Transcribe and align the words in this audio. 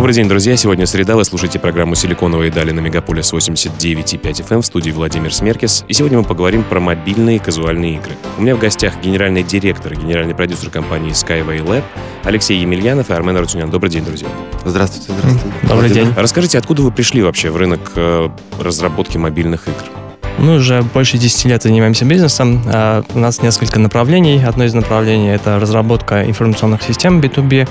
Добрый 0.00 0.14
день, 0.14 0.30
друзья. 0.30 0.56
Сегодня 0.56 0.86
среда. 0.86 1.14
Вы 1.14 1.26
слушаете 1.26 1.58
программу 1.58 1.94
«Силиконовые 1.94 2.50
дали» 2.50 2.70
на 2.70 2.80
Мегаполис 2.80 3.34
89,5 3.34 4.48
FM 4.48 4.62
в 4.62 4.64
студии 4.64 4.90
Владимир 4.92 5.34
Смеркис. 5.34 5.84
И 5.88 5.92
сегодня 5.92 6.16
мы 6.16 6.24
поговорим 6.24 6.64
про 6.64 6.80
мобильные 6.80 7.38
казуальные 7.38 7.96
игры. 7.96 8.12
У 8.38 8.40
меня 8.40 8.56
в 8.56 8.58
гостях 8.58 8.98
генеральный 9.02 9.42
директор 9.42 9.92
и 9.92 9.96
генеральный 9.96 10.34
продюсер 10.34 10.70
компании 10.70 11.10
Skyway 11.10 11.62
Lab 11.62 11.84
Алексей 12.24 12.58
Емельянов 12.58 13.10
и 13.10 13.12
Армен 13.12 13.36
Арутюнян. 13.36 13.70
Добрый 13.70 13.90
день, 13.90 14.06
друзья. 14.06 14.28
Здравствуйте, 14.64 15.12
здравствуйте. 15.12 15.56
Добрый 15.68 15.90
день. 15.90 16.10
Расскажите, 16.16 16.56
откуда 16.56 16.80
вы 16.80 16.92
пришли 16.92 17.22
вообще 17.22 17.50
в 17.50 17.58
рынок 17.58 17.92
э, 17.94 18.30
разработки 18.58 19.18
мобильных 19.18 19.68
игр? 19.68 19.99
Мы 20.40 20.56
уже 20.56 20.82
больше 20.82 21.18
10 21.18 21.44
лет 21.44 21.62
занимаемся 21.62 22.06
бизнесом. 22.06 22.62
А, 22.66 23.04
у 23.14 23.18
нас 23.18 23.42
несколько 23.42 23.78
направлений. 23.78 24.42
Одно 24.42 24.64
из 24.64 24.72
направлений— 24.72 25.28
это 25.34 25.60
разработка 25.60 26.24
информационных 26.24 26.82
систем 26.82 27.20
B2B 27.20 27.68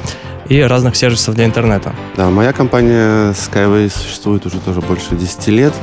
и 0.50 0.62
разных 0.62 0.95
сервисов 0.95 1.34
для 1.34 1.45
интернета. 1.45 1.95
Да, 2.16 2.30
моя 2.30 2.54
компания 2.54 3.32
Skyway 3.32 3.90
существует 3.92 4.45
уже 4.45 4.59
тоже 4.59 4.82
больше 4.82 5.16
10 5.16 5.48
лет. 5.48 5.73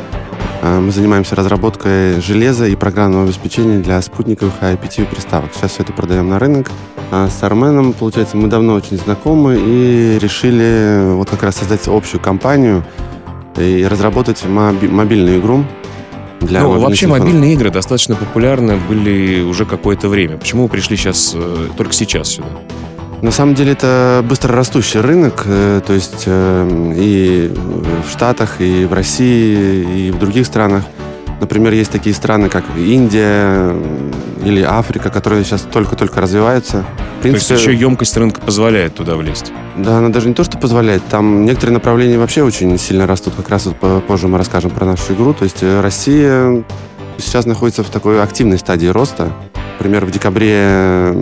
А, 0.62 0.78
мы 0.78 0.92
занимаемся 0.92 1.34
разработкой 1.34 2.20
железа 2.20 2.68
и 2.68 2.76
программного 2.76 3.24
обеспечения 3.24 3.80
для 3.80 4.00
спутниковых 4.00 4.54
IPTV 4.60 5.06
приставок. 5.06 5.50
Сейчас 5.56 5.73
все 5.73 5.82
это 5.82 5.92
продаем 5.92 6.28
на 6.28 6.38
рынок. 6.38 6.70
А 7.10 7.28
с 7.28 7.42
Арменом, 7.42 7.95
получается, 7.95 8.37
мы 8.37 8.46
давно 8.46 8.74
очень 8.74 8.96
знакомы 8.96 9.59
и 9.59 10.20
решили 10.20 11.14
вот 11.14 11.30
как 11.30 11.42
раз 11.42 11.57
создать 11.57 11.88
общую 11.88 12.20
компанию 12.20 12.84
и 13.57 13.84
разработать 13.90 14.45
моби- 14.45 14.88
мобильную 14.88 15.40
игру 15.40 15.64
для 16.46 16.62
ну, 16.62 16.78
вообще 16.78 17.02
телефонов. 17.02 17.24
мобильные 17.26 17.52
игры 17.54 17.70
достаточно 17.70 18.14
популярны 18.14 18.76
были 18.88 19.42
уже 19.42 19.64
какое-то 19.64 20.08
время. 20.08 20.36
Почему 20.36 20.64
вы 20.64 20.68
пришли 20.68 20.96
сейчас, 20.96 21.32
э, 21.34 21.68
только 21.76 21.92
сейчас 21.92 22.28
сюда? 22.28 22.48
На 23.22 23.30
самом 23.30 23.54
деле 23.54 23.72
это 23.72 24.24
быстро 24.28 24.54
растущий 24.54 25.00
рынок, 25.00 25.42
э, 25.46 25.80
то 25.86 25.92
есть 25.92 26.24
э, 26.26 26.92
и 26.96 27.52
в 28.06 28.10
Штатах, 28.10 28.60
и 28.60 28.84
в 28.84 28.92
России, 28.92 30.08
и 30.08 30.10
в 30.10 30.18
других 30.18 30.46
странах. 30.46 30.84
Например, 31.40 31.72
есть 31.72 31.90
такие 31.90 32.14
страны, 32.14 32.48
как 32.48 32.64
Индия 32.76 33.74
или 34.46 34.62
Африка, 34.62 35.10
которые 35.10 35.44
сейчас 35.44 35.62
только-только 35.62 36.20
развиваются. 36.20 36.84
В 37.18 37.22
принципе, 37.22 37.48
то 37.48 37.54
есть 37.54 37.66
еще 37.66 37.74
емкость 37.74 38.16
рынка 38.16 38.40
позволяет 38.40 38.94
туда 38.94 39.16
влезть? 39.16 39.52
Да, 39.76 39.98
она 39.98 40.10
даже 40.10 40.28
не 40.28 40.34
то, 40.34 40.44
что 40.44 40.56
позволяет. 40.56 41.02
Там 41.10 41.44
некоторые 41.44 41.74
направления 41.74 42.16
вообще 42.16 42.44
очень 42.44 42.78
сильно 42.78 43.08
растут. 43.08 43.34
Как 43.36 43.48
раз 43.48 43.66
вот 43.66 44.04
позже 44.04 44.28
мы 44.28 44.38
расскажем 44.38 44.70
про 44.70 44.86
нашу 44.86 45.14
игру. 45.14 45.34
То 45.34 45.42
есть 45.42 45.62
э, 45.62 45.80
Россия 45.80 46.62
сейчас 47.18 47.44
находится 47.44 47.82
в 47.82 47.90
такой 47.90 48.22
активной 48.22 48.58
стадии 48.58 48.86
роста. 48.86 49.32
Например, 49.79 50.07
в 50.07 50.10
декабре 50.10 51.13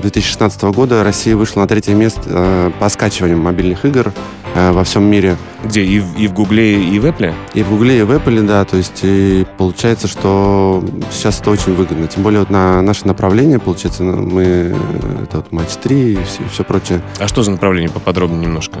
2016 0.00 0.62
года 0.62 1.04
Россия 1.04 1.36
вышла 1.36 1.60
на 1.60 1.68
третье 1.68 1.94
место 1.94 2.22
э, 2.24 2.70
по 2.80 2.88
скачиванию 2.88 3.36
мобильных 3.36 3.84
игр 3.84 4.14
э, 4.54 4.72
во 4.72 4.82
всем 4.82 5.04
мире. 5.04 5.36
Где? 5.62 5.84
И 5.84 6.00
в, 6.00 6.18
и 6.18 6.26
в 6.26 6.32
Гугле, 6.32 6.82
и 6.82 6.98
в 6.98 7.04
Apple? 7.04 7.34
И 7.52 7.62
в 7.62 7.68
Гугле, 7.68 7.98
и 7.98 8.02
в 8.02 8.10
Apple, 8.10 8.46
да. 8.46 8.64
То 8.64 8.78
есть 8.78 9.00
и 9.02 9.44
получается, 9.58 10.08
что 10.08 10.82
сейчас 11.10 11.40
это 11.40 11.50
очень 11.50 11.74
выгодно. 11.74 12.06
Тем 12.06 12.22
более 12.22 12.40
вот 12.40 12.48
на 12.48 12.80
наше 12.80 13.06
направление, 13.06 13.58
получается, 13.58 14.04
мы 14.04 14.74
это 15.22 15.36
вот 15.36 15.52
матч 15.52 15.68
3 15.82 16.12
и 16.12 16.24
все, 16.24 16.42
и 16.44 16.48
все 16.48 16.64
прочее. 16.64 17.02
А 17.18 17.28
что 17.28 17.42
за 17.42 17.50
направление 17.50 17.90
поподробнее 17.90 18.40
немножко? 18.40 18.78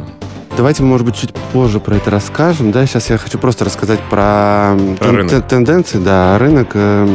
Давайте, 0.58 0.82
может 0.82 1.06
быть, 1.06 1.14
чуть 1.14 1.32
позже 1.52 1.78
про 1.78 1.94
это 1.94 2.10
расскажем. 2.10 2.72
Да, 2.72 2.84
сейчас 2.84 3.10
я 3.10 3.16
хочу 3.16 3.38
просто 3.38 3.64
рассказать 3.64 4.00
про, 4.10 4.76
про 4.98 5.06
тен- 5.06 5.16
рынок. 5.16 5.46
тенденции, 5.46 5.98
да, 5.98 6.36
рынок. 6.36 6.72
Э... 6.74 7.06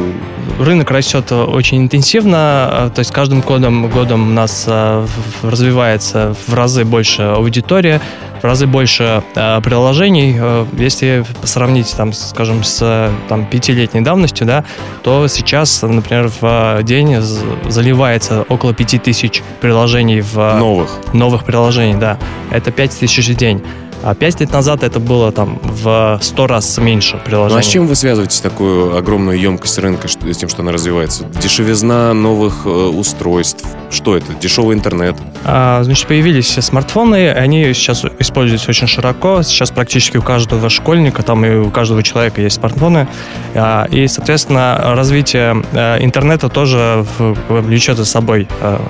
Рынок 0.62 0.90
растет 0.90 1.30
очень 1.34 1.80
интенсивно, 1.80 2.90
то 2.96 3.00
есть 3.00 3.12
каждым 3.12 3.42
годом, 3.42 3.90
годом 3.90 4.30
у 4.30 4.32
нас 4.32 4.64
э, 4.66 5.06
развивается 5.42 6.38
в 6.48 6.54
разы 6.54 6.86
больше 6.86 7.24
аудитория, 7.24 8.00
в 8.44 8.46
разы 8.46 8.68
больше 8.68 9.24
э, 9.36 9.62
приложений. 9.62 10.36
Э, 10.38 10.66
если 10.74 11.26
сравнить, 11.44 11.96
там, 11.96 12.12
скажем, 12.12 12.64
с 12.64 13.10
там, 13.30 13.46
пятилетней 13.46 14.02
давностью, 14.02 14.46
да, 14.46 14.66
то 15.02 15.28
сейчас, 15.28 15.82
например, 15.82 16.30
в 16.42 16.84
день 16.84 17.22
заливается 17.22 18.46
около 18.50 18.74
пяти 18.74 19.00
тысяч 19.00 19.42
приложений 19.62 20.22
в... 20.22 20.36
Новых. 20.60 21.00
Новых 21.14 21.46
приложений, 21.46 21.96
да. 22.00 22.20
Это 22.52 22.72
пять 22.72 22.92
тысяч 22.92 23.30
в 23.30 23.36
день. 23.36 23.64
А 24.04 24.16
пять 24.16 24.42
лет 24.42 24.52
назад 24.52 24.84
это 24.84 25.00
было 25.00 25.32
там 25.32 25.60
в 25.64 26.20
сто 26.22 26.46
раз 26.46 26.78
меньше 26.78 27.22
приложений. 27.24 27.54
Ну 27.54 27.60
а 27.60 27.64
с 27.64 27.68
чем 27.68 27.88
вы 27.88 27.96
связываете 27.96 28.42
такую 28.42 28.98
огромную 28.98 29.40
емкость 29.40 29.78
рынка 29.80 30.10
с 30.10 30.38
тем, 30.38 30.50
что 30.50 30.62
она 30.62 30.74
развивается? 30.74 31.24
Дешевизна 31.42 32.14
новых 32.14 32.66
э, 32.66 32.70
устройств? 32.70 33.66
Что 33.90 34.18
это? 34.18 34.34
Дешевый 34.42 34.76
интернет? 34.76 35.16
А, 35.46 35.84
значит, 35.84 36.08
появились 36.08 36.50
смартфоны, 36.50 37.32
они 37.32 37.74
сейчас 37.74 38.04
используются 38.20 38.72
очень 38.72 38.88
широко. 38.88 39.42
Сейчас 39.42 39.72
практически 39.72 40.18
у 40.18 40.22
каждого 40.22 40.70
школьника, 40.70 41.24
там 41.24 41.46
и 41.46 41.56
у 41.56 41.70
каждого 41.70 42.04
человека 42.04 42.42
есть 42.42 42.58
смартфоны. 42.58 43.08
А, 43.56 43.86
и, 43.90 44.08
соответственно, 44.08 44.82
развитие 44.96 45.64
а, 45.74 45.98
интернета 46.00 46.50
тоже 46.50 47.06
влечет 47.48 47.98
за 47.98 48.06
собой, 48.06 48.48
а, 48.60 48.82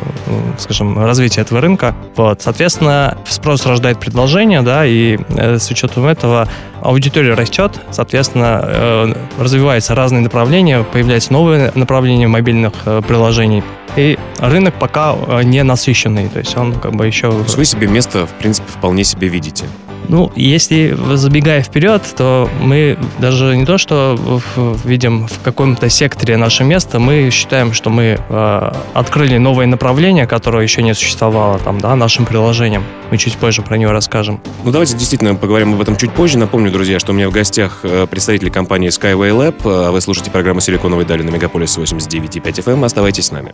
скажем, 0.57 0.97
развитие 0.97 1.44
этого 1.44 1.62
рынка. 1.62 1.94
Вот, 2.16 2.41
соответственно, 2.41 3.18
спрос 3.28 3.66
рождает 3.66 4.00
предложение, 4.00 4.62
да, 4.62 4.85
и 4.85 5.02
э, 5.11 5.57
с 5.57 5.69
учетом 5.71 6.05
этого 6.05 6.47
аудитория 6.81 7.33
растет, 7.33 7.79
соответственно, 7.91 8.61
э, 8.63 9.13
развиваются 9.39 9.95
разные 9.95 10.21
направления, 10.21 10.83
появляются 10.83 11.31
новые 11.33 11.71
направления 11.75 12.27
мобильных 12.27 12.73
э, 12.85 13.01
приложений. 13.07 13.63
И 13.95 14.17
рынок 14.39 14.73
пока 14.79 15.15
не 15.43 15.61
насыщенный, 15.63 16.27
то 16.27 16.39
есть 16.39 16.57
он 16.57 16.73
как 16.73 16.93
бы 16.93 17.05
еще... 17.05 17.31
То 17.31 17.43
есть 17.43 17.57
вы 17.57 17.65
себе 17.65 17.87
место, 17.87 18.25
в 18.25 18.31
принципе, 18.31 18.67
вполне 18.67 19.03
себе 19.03 19.27
видите? 19.27 19.65
Ну, 20.09 20.31
если 20.35 20.97
забегая 21.15 21.61
вперед, 21.61 22.03
то 22.15 22.49
мы 22.61 22.97
даже 23.19 23.55
не 23.55 23.65
то, 23.65 23.77
что 23.77 24.41
видим 24.83 25.27
в 25.27 25.41
каком-то 25.41 25.89
секторе 25.89 26.37
наше 26.37 26.63
место, 26.63 26.99
мы 26.99 27.29
считаем, 27.31 27.73
что 27.73 27.89
мы 27.89 28.19
э, 28.27 28.71
открыли 28.93 29.37
новое 29.37 29.65
направление, 29.65 30.27
которое 30.27 30.63
еще 30.63 30.83
не 30.83 30.93
существовало 30.93 31.59
там, 31.59 31.79
да, 31.79 31.95
нашим 31.95 32.25
приложением. 32.25 32.83
Мы 33.11 33.17
чуть 33.17 33.35
позже 33.37 33.61
про 33.61 33.77
него 33.77 33.91
расскажем. 33.91 34.41
Ну, 34.63 34.71
давайте 34.71 34.97
действительно 34.97 35.35
поговорим 35.35 35.73
об 35.73 35.81
этом 35.81 35.95
чуть 35.95 36.11
позже. 36.11 36.37
Напомню, 36.37 36.71
друзья, 36.71 36.99
что 36.99 37.11
у 37.11 37.15
меня 37.15 37.29
в 37.29 37.31
гостях 37.31 37.79
э, 37.83 38.07
представители 38.07 38.49
компании 38.49 38.89
Skyway 38.89 39.31
Lab. 39.31 39.61
А 39.65 39.91
вы 39.91 40.01
слушаете 40.01 40.31
программу 40.31 40.61
«Силиконовые 40.61 41.05
дали» 41.05 41.23
на 41.23 41.29
Мегаполис 41.29 41.77
89,5 41.77 42.41
FM. 42.41 42.85
Оставайтесь 42.85 43.25
с 43.25 43.31
нами. 43.31 43.53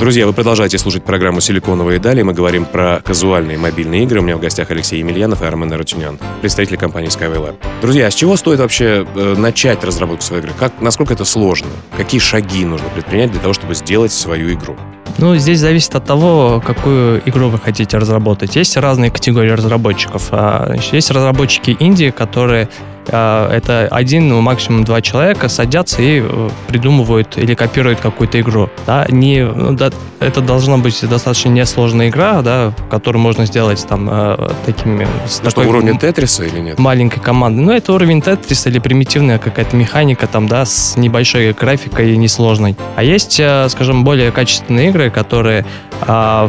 Друзья, 0.00 0.26
вы 0.26 0.32
продолжаете 0.32 0.76
слушать 0.76 1.04
программу 1.04 1.40
«Силиконовые 1.40 1.98
дали». 1.98 2.22
Мы 2.22 2.32
говорим 2.32 2.64
про 2.66 3.00
казуальные 3.02 3.58
мобильные 3.58 4.02
игры. 4.02 4.20
У 4.20 4.22
меня 4.22 4.36
в 4.36 4.40
гостях 4.40 4.70
Алексей 4.70 4.98
Емельянов 4.98 5.40
и 5.40 5.44
Армен 5.46 5.72
Арутюнян, 5.72 6.18
представители 6.40 6.76
компании 6.76 7.08
Skyway. 7.08 7.54
Друзья, 7.80 8.08
а 8.08 8.10
с 8.10 8.14
чего 8.14 8.36
стоит 8.36 8.58
вообще 8.58 9.06
э, 9.14 9.34
начать 9.38 9.84
разработку 9.84 10.24
своей 10.24 10.42
игры? 10.42 10.52
Как, 10.58 10.80
насколько 10.80 11.14
это 11.14 11.24
сложно? 11.24 11.68
Какие 11.96 12.20
шаги 12.20 12.64
нужно 12.64 12.88
предпринять 12.88 13.30
для 13.30 13.40
того, 13.40 13.54
чтобы 13.54 13.74
сделать 13.74 14.12
свою 14.12 14.52
игру? 14.52 14.76
Ну, 15.18 15.36
здесь 15.36 15.60
зависит 15.60 15.94
от 15.94 16.04
того, 16.04 16.60
какую 16.66 17.22
игру 17.26 17.48
вы 17.48 17.58
хотите 17.58 17.96
разработать. 17.96 18.56
Есть 18.56 18.76
разные 18.76 19.12
категории 19.12 19.50
разработчиков. 19.50 20.28
А, 20.32 20.74
есть 20.90 21.10
разработчики 21.12 21.70
Индии, 21.70 22.10
которые 22.10 22.68
это 23.08 23.88
один, 23.90 24.28
ну, 24.28 24.40
максимум 24.40 24.84
два 24.84 25.02
человека 25.02 25.48
садятся 25.48 26.02
и 26.02 26.20
э, 26.20 26.50
придумывают 26.68 27.36
или 27.36 27.54
копируют 27.54 28.00
какую-то 28.00 28.40
игру. 28.40 28.70
Да, 28.86 29.06
не, 29.08 29.44
ну, 29.44 29.72
да, 29.72 29.90
это 30.20 30.40
должна 30.40 30.78
быть 30.78 30.98
достаточно 31.08 31.50
несложная 31.50 32.08
игра, 32.08 32.40
да, 32.42 32.72
которую 32.90 33.22
можно 33.22 33.46
сделать 33.46 33.86
там 33.86 34.08
э, 34.10 34.50
такими... 34.64 35.06
С 35.26 35.36
что, 35.36 35.50
такой 35.50 35.66
уровень 35.66 35.98
Тетриса 35.98 36.44
или 36.44 36.60
нет? 36.60 36.78
Маленькой 36.78 37.20
команды. 37.20 37.60
Ну, 37.60 37.72
это 37.72 37.92
уровень 37.92 38.22
Тетриса 38.22 38.70
или 38.70 38.78
примитивная 38.78 39.38
какая-то 39.38 39.76
механика 39.76 40.26
там, 40.26 40.48
да, 40.48 40.64
с 40.64 40.96
небольшой 40.96 41.52
графикой 41.52 42.14
и 42.14 42.16
несложной. 42.16 42.76
А 42.96 43.02
есть, 43.02 43.38
э, 43.38 43.68
скажем, 43.68 44.04
более 44.04 44.32
качественные 44.32 44.88
игры, 44.88 45.10
которые 45.10 45.66
а, 46.00 46.48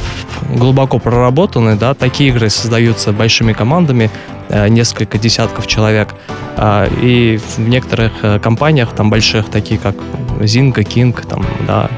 глубоко 0.55 0.99
проработаны, 0.99 1.75
да, 1.75 1.93
такие 1.93 2.29
игры 2.29 2.49
создаются 2.49 3.11
большими 3.11 3.53
командами, 3.53 4.09
Э, 4.44 4.44
несколько 4.69 5.17
десятков 5.17 5.67
человек. 5.67 6.15
А, 6.57 6.87
и 7.01 7.37
в 7.37 7.59
некоторых 7.59 8.13
э, 8.21 8.39
компаниях, 8.39 8.93
там 8.93 9.09
больших, 9.09 9.49
такие 9.49 9.79
как 9.79 9.95
Zynga, 10.39 10.83
King, 10.83 11.27
там, 11.27 11.45
да, 11.67 11.89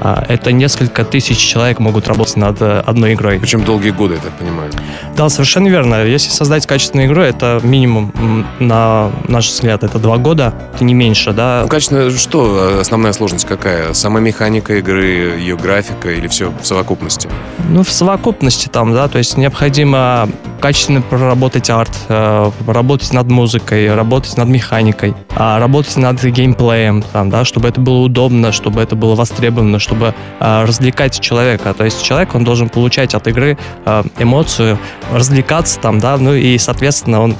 а, 0.00 0.24
это 0.28 0.52
несколько 0.52 1.04
тысяч 1.04 1.38
человек 1.38 1.78
могут 1.78 2.08
работать 2.08 2.36
над 2.36 2.60
э, 2.60 2.82
одной 2.84 3.14
игрой. 3.14 3.38
Причем 3.40 3.64
долгие 3.64 3.90
годы, 3.90 4.14
я 4.14 4.20
так 4.20 4.32
понимаю. 4.32 4.70
Да, 5.16 5.28
совершенно 5.28 5.68
верно. 5.68 6.04
Если 6.04 6.30
создать 6.30 6.66
качественную 6.66 7.08
игру, 7.08 7.22
это 7.22 7.58
минимум, 7.62 8.12
на 8.60 9.10
наш 9.28 9.48
взгляд, 9.48 9.82
это 9.82 9.98
два 9.98 10.18
года, 10.18 10.54
не 10.80 10.94
меньше, 10.94 11.32
да. 11.32 11.60
Ну, 11.62 11.68
качественно, 11.68 12.10
что 12.10 12.78
основная 12.80 13.14
сложность 13.14 13.46
какая? 13.46 13.94
Сама 13.94 14.20
механика 14.20 14.76
игры, 14.76 15.38
ее 15.38 15.56
графика 15.56 16.10
или 16.10 16.28
все 16.28 16.52
в 16.60 16.66
совокупности? 16.66 17.30
Ну, 17.70 17.82
в 17.82 17.90
совокупности 17.90 18.68
там, 18.68 18.92
да, 18.92 19.08
то 19.08 19.18
есть 19.18 19.38
необходимо 19.38 20.28
качественно 20.64 21.02
проработать 21.02 21.68
арт, 21.68 21.90
э, 22.08 22.50
работать 22.66 23.12
над 23.12 23.30
музыкой, 23.30 23.94
работать 23.94 24.38
над 24.38 24.48
механикой, 24.48 25.14
а 25.36 25.58
работать 25.58 25.94
над 25.98 26.24
геймплеем, 26.24 27.02
там, 27.02 27.28
да, 27.28 27.44
чтобы 27.44 27.68
это 27.68 27.82
было 27.82 27.98
удобно, 27.98 28.50
чтобы 28.50 28.80
это 28.80 28.96
было 28.96 29.14
востребовано, 29.14 29.78
чтобы 29.78 30.14
э, 30.40 30.64
развлекать 30.64 31.20
человека. 31.20 31.74
То 31.74 31.84
есть 31.84 32.02
человек, 32.02 32.34
он 32.34 32.44
должен 32.44 32.70
получать 32.70 33.14
от 33.14 33.26
игры 33.26 33.58
э, 33.84 34.04
эмоцию, 34.18 34.78
развлекаться 35.12 35.78
там, 35.80 36.00
да, 36.00 36.16
ну 36.16 36.32
и, 36.32 36.56
соответственно, 36.56 37.20
он, 37.20 37.36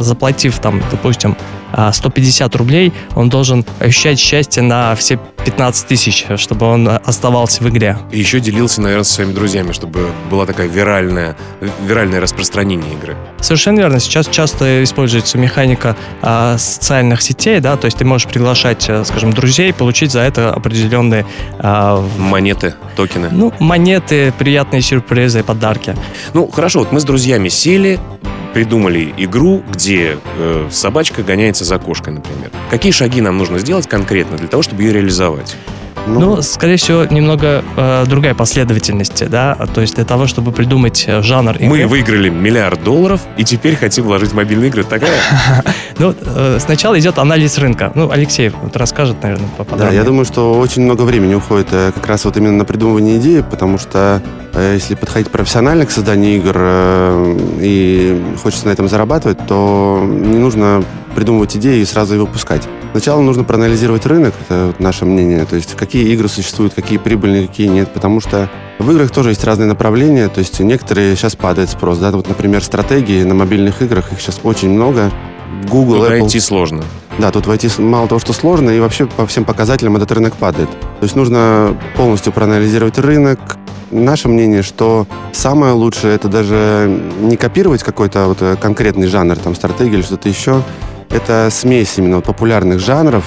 заплатив 0.00 0.58
там, 0.58 0.82
допустим, 0.90 1.36
150 1.92 2.56
рублей, 2.56 2.92
он 3.14 3.28
должен 3.30 3.64
ощущать 3.78 4.18
счастье 4.18 4.62
на 4.62 4.94
все 4.96 5.18
15 5.44 5.86
тысяч, 5.86 6.26
чтобы 6.36 6.66
он 6.66 6.88
оставался 6.88 7.62
в 7.62 7.68
игре. 7.68 7.98
И 8.10 8.18
еще 8.18 8.40
делился, 8.40 8.80
наверное, 8.80 9.04
со 9.04 9.14
своими 9.14 9.32
друзьями, 9.32 9.72
чтобы 9.72 10.08
была 10.30 10.46
такая 10.46 10.68
виральная, 10.68 11.36
виральное 11.86 12.20
распространение 12.20 12.92
игры. 12.94 13.16
Совершенно 13.40 13.80
верно. 13.80 14.00
Сейчас 14.00 14.26
часто 14.26 14.82
используется 14.82 15.38
механика 15.38 15.96
а, 16.22 16.56
социальных 16.58 17.22
сетей, 17.22 17.60
да, 17.60 17.76
то 17.76 17.86
есть 17.86 17.98
ты 17.98 18.04
можешь 18.04 18.26
приглашать, 18.26 18.86
э, 18.88 19.04
скажем, 19.04 19.32
друзей, 19.32 19.72
получить 19.72 20.12
за 20.12 20.20
это 20.20 20.52
определенные... 20.52 21.26
А, 21.58 22.04
монеты, 22.18 22.74
токены. 22.96 23.28
Ну, 23.30 23.52
монеты, 23.58 24.32
приятные 24.38 24.82
сюрпризы, 24.82 25.42
подарки. 25.42 25.94
Ну, 26.32 26.48
хорошо, 26.48 26.80
вот 26.80 26.92
мы 26.92 27.00
с 27.00 27.04
друзьями 27.04 27.48
сели, 27.48 28.00
придумали 28.54 29.12
игру, 29.18 29.62
где 29.70 30.16
э, 30.38 30.68
собачка 30.70 31.22
гоняется 31.22 31.64
за 31.64 31.78
кошкой, 31.78 32.14
например. 32.14 32.50
Какие 32.70 32.92
шаги 32.92 33.20
нам 33.20 33.36
нужно 33.36 33.58
сделать 33.58 33.88
конкретно 33.88 34.38
для 34.38 34.46
того, 34.46 34.62
чтобы 34.62 34.82
ее 34.82 34.92
реализовать? 34.92 35.33
Ну, 36.06 36.20
ну 36.20 36.42
скорее 36.42 36.76
всего, 36.76 37.04
немного 37.04 37.64
э, 37.76 38.04
другая 38.06 38.34
последовательность, 38.34 39.28
да, 39.28 39.54
то 39.74 39.80
есть 39.80 39.94
для 39.94 40.04
того, 40.04 40.26
чтобы 40.26 40.52
придумать 40.52 41.04
э, 41.06 41.22
жанр 41.22 41.56
игры. 41.56 41.68
Мы 41.68 41.86
выиграли 41.86 42.28
миллиард 42.28 42.82
долларов 42.84 43.22
и 43.38 43.44
теперь 43.44 43.76
хотим 43.76 44.04
вложить 44.04 44.30
в 44.30 44.34
мобильные 44.34 44.68
игры. 44.68 44.84
Такая? 44.84 45.12
Ну, 45.96 46.12
э, 46.20 46.58
сначала 46.60 46.98
идет 46.98 47.18
анализ 47.18 47.56
рынка. 47.56 47.92
Ну, 47.94 48.10
Алексей 48.10 48.48
вот 48.48 48.76
расскажет, 48.76 49.22
наверное, 49.22 49.48
поподробнее. 49.56 49.90
Да, 49.90 49.96
я 49.96 50.02
думаю, 50.02 50.24
что 50.24 50.54
очень 50.54 50.82
много 50.82 51.02
времени 51.02 51.34
уходит 51.34 51.68
э, 51.70 51.92
как 51.94 52.04
раз 52.08 52.24
вот 52.24 52.36
именно 52.36 52.58
на 52.58 52.64
придумывание 52.64 53.18
идеи, 53.18 53.44
потому 53.48 53.78
что 53.78 54.20
если 54.56 54.94
подходить 54.94 55.30
профессионально 55.30 55.86
к 55.86 55.90
созданию 55.90 56.36
игр 56.36 56.56
и 57.60 58.22
хочется 58.42 58.66
на 58.66 58.70
этом 58.70 58.88
зарабатывать, 58.88 59.38
то 59.46 60.00
не 60.04 60.38
нужно 60.38 60.84
придумывать 61.14 61.56
идеи 61.56 61.80
и 61.80 61.84
сразу 61.84 62.14
его 62.14 62.26
выпускать. 62.26 62.62
Сначала 62.94 63.20
нужно 63.20 63.42
проанализировать 63.42 64.06
рынок, 64.06 64.34
это 64.40 64.72
наше 64.78 65.04
мнение, 65.04 65.44
то 65.46 65.56
есть 65.56 65.74
какие 65.74 66.12
игры 66.12 66.28
существуют, 66.28 66.74
какие 66.74 66.98
прибыльные, 66.98 67.48
какие 67.48 67.66
нет, 67.66 67.92
потому 67.92 68.20
что 68.20 68.48
в 68.78 68.88
играх 68.88 69.10
тоже 69.10 69.30
есть 69.30 69.42
разные 69.42 69.66
направления, 69.66 70.28
то 70.28 70.38
есть 70.38 70.60
некоторые 70.60 71.16
сейчас 71.16 71.34
падает 71.34 71.70
спрос, 71.70 71.98
да, 71.98 72.12
вот, 72.12 72.28
например, 72.28 72.62
стратегии 72.62 73.24
на 73.24 73.34
мобильных 73.34 73.82
играх, 73.82 74.12
их 74.12 74.20
сейчас 74.20 74.38
очень 74.44 74.70
много, 74.70 75.10
Google, 75.68 75.96
Тут 75.96 76.04
Apple. 76.04 76.20
войти 76.20 76.38
сложно. 76.38 76.84
Да, 77.18 77.32
тут 77.32 77.48
войти 77.48 77.68
мало 77.78 78.06
того, 78.06 78.20
что 78.20 78.32
сложно, 78.32 78.70
и 78.70 78.78
вообще 78.78 79.06
по 79.06 79.26
всем 79.26 79.44
показателям 79.44 79.96
этот 79.96 80.12
рынок 80.12 80.34
падает. 80.34 80.70
То 80.70 81.02
есть 81.02 81.16
нужно 81.16 81.76
полностью 81.96 82.32
проанализировать 82.32 82.98
рынок. 82.98 83.40
Наше 83.90 84.28
мнение, 84.28 84.62
что 84.62 85.08
самое 85.32 85.72
лучшее 85.72 86.14
это 86.14 86.28
даже 86.28 87.02
не 87.20 87.36
копировать 87.36 87.82
какой-то 87.82 88.26
вот 88.28 88.40
э, 88.40 88.54
конкретный 88.54 89.08
жанр, 89.08 89.36
там, 89.36 89.56
стратегии 89.56 89.94
или 89.94 90.02
что-то 90.02 90.28
еще, 90.28 90.62
это 91.10 91.48
смесь 91.50 91.98
именно 91.98 92.20
популярных 92.20 92.80
жанров 92.80 93.24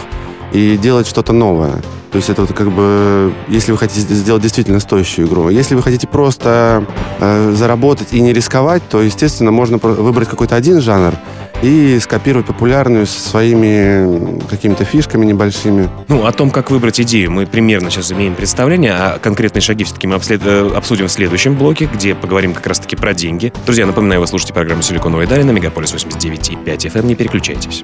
и 0.53 0.77
делать 0.77 1.07
что-то 1.07 1.33
новое. 1.33 1.81
То 2.17 2.19
есть 2.19 2.29
это 2.31 2.41
вот 2.41 2.53
как 2.53 2.71
бы, 2.71 3.31
если 3.47 3.71
вы 3.71 3.77
хотите 3.77 4.11
сделать 4.11 4.41
действительно 4.41 4.79
стоящую 4.79 5.27
игру. 5.27 5.49
Если 5.49 5.75
вы 5.75 5.83
хотите 5.83 6.07
просто 6.07 6.83
э, 7.19 7.53
заработать 7.55 8.07
и 8.11 8.19
не 8.21 8.33
рисковать, 8.33 8.81
то, 8.89 9.03
естественно, 9.03 9.51
можно 9.51 9.77
выбрать 9.77 10.27
какой-то 10.27 10.55
один 10.55 10.81
жанр 10.81 11.13
и 11.61 11.99
скопировать 12.01 12.47
популярную 12.47 13.05
со 13.05 13.19
своими 13.19 14.41
какими-то 14.49 14.83
фишками 14.83 15.27
небольшими. 15.27 15.91
Ну, 16.07 16.25
о 16.25 16.31
том, 16.31 16.49
как 16.49 16.71
выбрать 16.71 16.99
идею, 17.01 17.29
мы 17.29 17.45
примерно 17.45 17.91
сейчас 17.91 18.11
имеем 18.11 18.33
представление, 18.33 18.93
а 18.93 19.19
конкретные 19.19 19.61
шаги 19.61 19.83
все-таки 19.83 20.07
мы 20.07 20.15
обслед... 20.15 20.41
Э, 20.43 20.71
обсудим 20.75 21.09
в 21.09 21.11
следующем 21.11 21.55
блоке, 21.55 21.87
где 21.93 22.15
поговорим 22.15 22.55
как 22.55 22.65
раз-таки 22.65 22.95
про 22.95 23.13
деньги. 23.13 23.53
Друзья, 23.67 23.85
напоминаю, 23.85 24.21
вы 24.21 24.25
слушаете 24.25 24.55
программу 24.55 24.81
«Силиконовые 24.81 25.27
дали» 25.27 25.43
на 25.43 25.51
Мегаполис 25.51 25.93
89.5 25.93 26.65
FM. 26.65 27.05
Не 27.05 27.13
переключайтесь. 27.13 27.83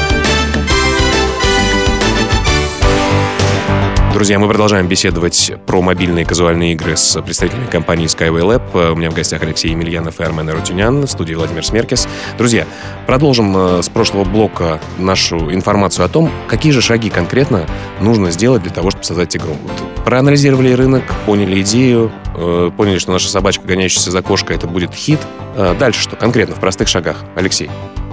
Друзья, 4.13 4.37
мы 4.39 4.49
продолжаем 4.49 4.87
беседовать 4.87 5.53
про 5.65 5.81
мобильные 5.81 6.25
казуальные 6.25 6.73
игры 6.73 6.97
с 6.97 7.19
представителями 7.21 7.67
компании 7.67 8.07
Skyway 8.07 8.41
Lab. 8.41 8.91
У 8.91 8.95
меня 8.95 9.09
в 9.09 9.13
гостях 9.13 9.41
Алексей 9.41 9.71
Емельянов 9.71 10.19
и 10.19 10.23
Армен 10.23 10.49
Рутюнян, 10.49 11.01
в 11.01 11.09
студии 11.09 11.33
Владимир 11.33 11.65
Смеркис. 11.65 12.09
Друзья, 12.37 12.67
продолжим 13.07 13.55
э, 13.55 13.81
с 13.81 13.87
прошлого 13.87 14.25
блока 14.25 14.81
нашу 14.97 15.53
информацию 15.53 16.05
о 16.05 16.09
том, 16.09 16.29
какие 16.49 16.73
же 16.73 16.81
шаги 16.81 17.09
конкретно 17.09 17.65
нужно 18.01 18.31
сделать 18.31 18.63
для 18.63 18.71
того, 18.71 18.91
чтобы 18.91 19.05
создать 19.05 19.37
игру. 19.37 19.55
Вот 19.63 20.03
проанализировали 20.03 20.73
рынок, 20.73 21.03
поняли 21.25 21.61
идею, 21.61 22.11
э, 22.35 22.69
поняли, 22.75 22.97
что 22.97 23.13
наша 23.13 23.29
собачка, 23.29 23.65
гоняющаяся 23.65 24.11
за 24.11 24.21
кошкой, 24.21 24.57
это 24.57 24.67
будет 24.67 24.93
хит. 24.93 25.19
Э, 25.55 25.73
дальше 25.79 26.01
что 26.01 26.17
конкретно 26.17 26.55
в 26.55 26.59
простых 26.59 26.89
шагах? 26.89 27.23
Алексей. 27.35 27.69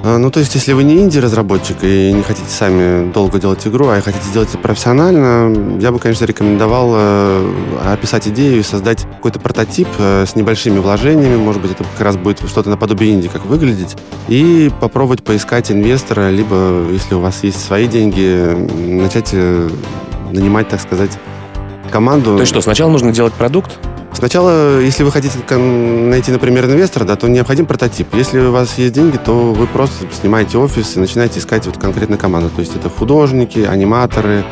А, 0.08 0.16
ну, 0.16 0.30
то 0.30 0.40
есть, 0.40 0.54
если 0.54 0.72
вы 0.72 0.84
не 0.84 0.96
инди-разработчик 0.96 1.76
и 1.82 2.12
не 2.12 2.22
хотите 2.22 2.48
сами 2.48 3.12
долго 3.12 3.38
делать 3.38 3.66
игру, 3.66 3.88
а 3.88 4.00
хотите 4.00 4.24
сделать 4.24 4.48
это 4.48 4.56
профессионально, 4.56 5.78
я 5.80 5.92
бы, 5.92 5.98
конечно, 5.98 6.24
рекомендовал 6.24 6.92
э, 6.94 7.52
описать 7.92 8.26
идею 8.28 8.60
и 8.60 8.62
создать 8.62 9.02
какой-то 9.02 9.38
прототип 9.38 9.86
э, 9.98 10.24
с 10.26 10.34
небольшими 10.34 10.78
вложениями, 10.78 11.36
может 11.36 11.60
быть, 11.60 11.72
это 11.72 11.84
как 11.84 12.00
раз 12.00 12.16
будет 12.16 12.38
что-то 12.48 12.70
наподобие 12.70 13.12
инди, 13.12 13.28
как 13.28 13.44
выглядеть, 13.44 13.98
и 14.28 14.70
попробовать 14.80 15.22
поискать 15.22 15.70
инвестора, 15.70 16.30
либо, 16.30 16.86
если 16.90 17.14
у 17.14 17.20
вас 17.20 17.44
есть 17.44 17.62
свои 17.62 17.86
деньги, 17.86 18.56
начать 19.02 19.30
э, 19.32 19.68
нанимать, 20.32 20.70
так 20.70 20.80
сказать, 20.80 21.18
команду. 21.90 22.32
То 22.32 22.40
есть 22.40 22.50
что, 22.50 22.62
сначала 22.62 22.90
нужно 22.90 23.12
делать 23.12 23.34
продукт, 23.34 23.78
Сначала, 24.18 24.80
если 24.80 25.04
вы 25.04 25.12
хотите 25.12 25.38
найти, 25.56 26.32
например, 26.32 26.64
инвестора, 26.64 27.04
да, 27.04 27.14
то 27.14 27.28
необходим 27.28 27.66
прототип. 27.66 28.08
Если 28.14 28.40
у 28.40 28.50
вас 28.50 28.76
есть 28.76 28.92
деньги, 28.92 29.16
то 29.16 29.52
вы 29.52 29.68
просто 29.68 30.06
снимаете 30.12 30.58
офис 30.58 30.96
и 30.96 30.98
начинаете 30.98 31.38
искать 31.38 31.66
вот 31.66 31.78
конкретно 31.78 32.16
команду. 32.16 32.50
То 32.50 32.60
есть 32.60 32.74
это 32.74 32.90
художники, 32.90 33.60
аниматоры, 33.60 34.42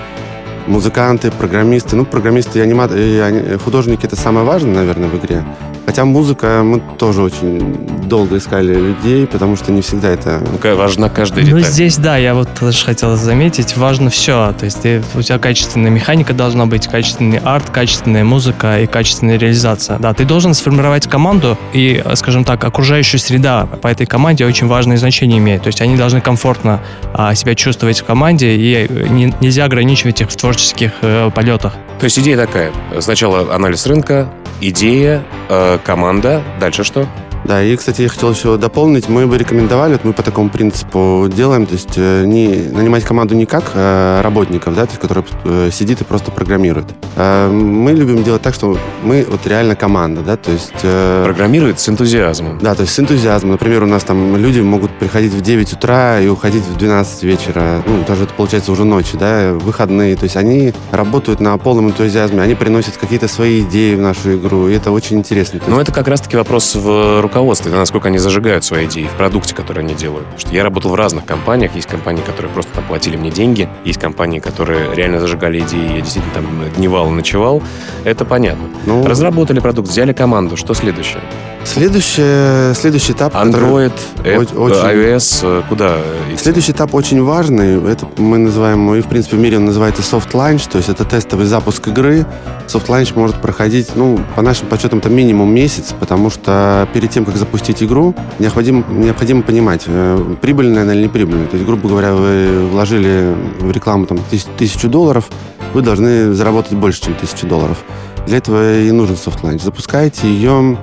музыканты, 0.68 1.32
программисты. 1.32 1.96
Ну, 1.96 2.04
программисты 2.04 2.60
и, 2.60 2.62
аниматоры, 2.62 3.00
и 3.00 3.58
художники 3.58 4.06
это 4.06 4.14
самое 4.14 4.46
важное, 4.46 4.76
наверное, 4.76 5.08
в 5.08 5.16
игре. 5.16 5.44
Хотя 5.86 6.04
музыка, 6.04 6.62
мы 6.64 6.82
тоже 6.98 7.22
очень 7.22 7.76
долго 8.08 8.38
искали 8.38 8.74
людей, 8.74 9.26
потому 9.26 9.56
что 9.56 9.70
не 9.70 9.82
всегда 9.82 10.08
это... 10.10 10.42
Ну, 10.44 10.76
важна 10.76 11.08
каждая 11.08 11.44
ну, 11.44 11.46
деталь. 11.46 11.62
Ну, 11.62 11.66
здесь, 11.68 11.96
да, 11.96 12.16
я 12.16 12.34
вот 12.34 12.48
тоже 12.58 12.84
хотел 12.84 13.16
заметить, 13.16 13.76
важно 13.76 14.10
все. 14.10 14.52
То 14.58 14.64
есть 14.64 14.82
ты, 14.82 15.02
у 15.14 15.22
тебя 15.22 15.38
качественная 15.38 15.90
механика 15.90 16.34
должна 16.34 16.66
быть, 16.66 16.88
качественный 16.88 17.38
арт, 17.38 17.70
качественная 17.70 18.24
музыка 18.24 18.80
и 18.80 18.86
качественная 18.86 19.38
реализация. 19.38 19.98
Да, 19.98 20.12
ты 20.12 20.24
должен 20.24 20.54
сформировать 20.54 21.06
команду, 21.06 21.56
и, 21.72 22.02
скажем 22.14 22.44
так, 22.44 22.64
окружающая 22.64 23.18
среда 23.18 23.66
по 23.66 23.86
этой 23.86 24.06
команде 24.06 24.44
очень 24.44 24.66
важное 24.66 24.96
значение 24.96 25.38
имеет. 25.38 25.62
То 25.62 25.68
есть 25.68 25.80
они 25.80 25.96
должны 25.96 26.20
комфортно 26.20 26.80
а, 27.14 27.34
себя 27.36 27.54
чувствовать 27.54 28.00
в 28.00 28.04
команде, 28.04 28.56
и 28.56 28.88
не, 29.08 29.32
нельзя 29.40 29.64
ограничивать 29.64 30.20
их 30.20 30.30
в 30.30 30.36
творческих 30.36 30.92
э, 31.02 31.30
полетах. 31.32 31.74
То 31.98 32.04
есть 32.04 32.18
идея 32.18 32.36
такая. 32.36 32.72
Сначала 33.00 33.54
анализ 33.54 33.86
рынка, 33.86 34.28
идея, 34.60 35.22
э, 35.48 35.75
команда. 35.78 36.42
Дальше 36.60 36.84
что? 36.84 37.06
Да, 37.46 37.62
и, 37.62 37.76
кстати, 37.76 38.02
я 38.02 38.08
хотел 38.08 38.32
еще 38.32 38.56
дополнить. 38.56 39.08
Мы 39.08 39.26
бы 39.26 39.38
рекомендовали, 39.38 39.92
вот 39.92 40.04
мы 40.04 40.12
по 40.12 40.22
такому 40.22 40.50
принципу 40.50 41.28
делаем, 41.30 41.66
то 41.66 41.74
есть 41.74 41.92
э, 41.96 42.24
не 42.24 42.48
нанимать 42.72 43.04
команду 43.04 43.36
не 43.36 43.46
как 43.46 43.70
э, 43.74 44.20
работников, 44.22 44.74
да, 44.74 44.86
то 44.86 44.90
есть, 44.90 45.00
который 45.00 45.24
э, 45.44 45.70
сидит 45.72 46.00
и 46.00 46.04
просто 46.04 46.32
программирует. 46.32 46.86
А 47.14 47.48
мы 47.48 47.92
любим 47.92 48.24
делать 48.24 48.42
так, 48.42 48.52
что 48.52 48.76
мы 49.04 49.24
вот 49.30 49.46
реально 49.46 49.76
команда, 49.76 50.22
да, 50.22 50.36
то 50.36 50.50
есть... 50.50 50.72
Э, 50.82 51.22
Программирует 51.24 51.78
с 51.78 51.88
энтузиазмом. 51.88 52.58
Да, 52.58 52.74
то 52.74 52.82
есть 52.82 52.92
с 52.92 52.98
энтузиазмом. 52.98 53.52
Например, 53.52 53.84
у 53.84 53.86
нас 53.86 54.02
там 54.02 54.36
люди 54.36 54.60
могут 54.60 54.90
приходить 54.98 55.32
в 55.32 55.40
9 55.40 55.72
утра 55.74 56.20
и 56.20 56.26
уходить 56.26 56.64
в 56.64 56.76
12 56.76 57.22
вечера. 57.22 57.82
Ну, 57.86 58.04
даже 58.08 58.24
это 58.24 58.34
получается 58.34 58.72
уже 58.72 58.84
ночи, 58.84 59.16
да, 59.16 59.52
выходные. 59.52 60.16
То 60.16 60.24
есть 60.24 60.36
они 60.36 60.72
работают 60.90 61.38
на 61.38 61.56
полном 61.58 61.90
энтузиазме, 61.90 62.42
они 62.42 62.56
приносят 62.56 62.96
какие-то 62.96 63.28
свои 63.28 63.60
идеи 63.62 63.94
в 63.94 64.00
нашу 64.00 64.36
игру, 64.36 64.68
и 64.68 64.74
это 64.74 64.90
очень 64.90 65.18
интересно. 65.18 65.60
Но 65.68 65.80
это 65.80 65.92
как 65.92 66.08
раз-таки 66.08 66.36
вопрос 66.36 66.74
в 66.74 67.20
руководстве, 67.36 67.70
да, 67.70 67.76
насколько 67.76 68.08
они 68.08 68.16
зажигают 68.16 68.64
свои 68.64 68.86
идеи 68.86 69.04
в 69.04 69.16
продукте, 69.16 69.54
который 69.54 69.84
они 69.84 69.94
делают. 69.94 70.24
Потому 70.24 70.40
что 70.40 70.54
я 70.54 70.62
работал 70.62 70.90
в 70.92 70.94
разных 70.94 71.26
компаниях. 71.26 71.74
Есть 71.74 71.86
компании, 71.86 72.22
которые 72.22 72.50
просто 72.50 72.72
там 72.72 72.84
платили 72.84 73.16
мне 73.16 73.30
деньги, 73.30 73.68
есть 73.84 74.00
компании, 74.00 74.38
которые 74.38 74.94
реально 74.94 75.20
зажигали 75.20 75.60
идеи, 75.60 75.96
я 75.96 76.00
действительно 76.00 76.32
там 76.34 76.46
дневал 76.76 77.08
и 77.08 77.10
ночевал. 77.10 77.62
Это 78.04 78.24
понятно. 78.24 78.68
Ну, 78.86 79.06
Разработали 79.06 79.60
продукт, 79.60 79.88
взяли 79.88 80.14
команду. 80.14 80.56
Что 80.56 80.72
следующее? 80.72 81.20
Следующий, 81.66 82.74
следующий 82.74 83.12
этап... 83.12 83.32
который- 83.32 83.88
Android, 83.88 83.92
App, 84.24 84.56
Очень- 84.56 84.76
iOS, 84.76 85.40
э, 85.42 85.62
куда? 85.68 85.96
идти? 86.32 86.42
Следующий 86.42 86.72
этап 86.72 86.94
очень 86.94 87.20
важный. 87.22 87.82
Это 87.90 88.08
мы 88.18 88.38
называем, 88.38 88.94
и 88.94 89.00
в 89.00 89.06
принципе 89.06 89.36
в 89.36 89.40
мире 89.40 89.56
он 89.58 89.64
называется 89.66 90.00
soft 90.02 90.30
launch, 90.32 90.70
то 90.70 90.78
есть 90.78 90.88
это 90.88 91.04
тестовый 91.04 91.46
запуск 91.46 91.88
игры. 91.88 92.24
Soft 92.68 92.86
launch 92.86 93.12
может 93.16 93.40
проходить, 93.42 93.88
ну, 93.96 94.18
по 94.36 94.42
нашим 94.42 94.68
подсчетам, 94.68 95.00
там 95.00 95.12
минимум 95.14 95.52
месяц, 95.52 95.92
потому 95.98 96.30
что 96.30 96.88
перед 96.94 97.10
тем, 97.10 97.24
как 97.24 97.36
запустить 97.36 97.82
игру, 97.82 98.14
необходимо, 98.38 98.84
необходимо 98.88 99.42
понимать, 99.42 99.82
э, 99.86 100.34
прибыльная 100.40 100.82
она 100.82 100.94
или 100.94 101.02
не 101.02 101.08
прибыльная. 101.08 101.46
То 101.48 101.56
есть, 101.56 101.66
грубо 101.66 101.88
говоря, 101.88 102.14
вы 102.14 102.68
вложили 102.70 103.34
в 103.58 103.70
рекламу 103.72 104.06
там, 104.06 104.18
тыс- 104.30 104.48
тысячу 104.56 104.88
долларов, 104.88 105.28
вы 105.74 105.82
должны 105.82 106.32
заработать 106.32 106.72
больше, 106.72 107.02
чем 107.02 107.14
тысячу 107.14 107.46
долларов. 107.46 107.78
Для 108.26 108.38
этого 108.38 108.80
и 108.80 108.90
нужен 108.92 109.14
soft 109.16 109.42
launch. 109.42 109.62
Запускайте 109.62 110.26
ее 110.26 110.76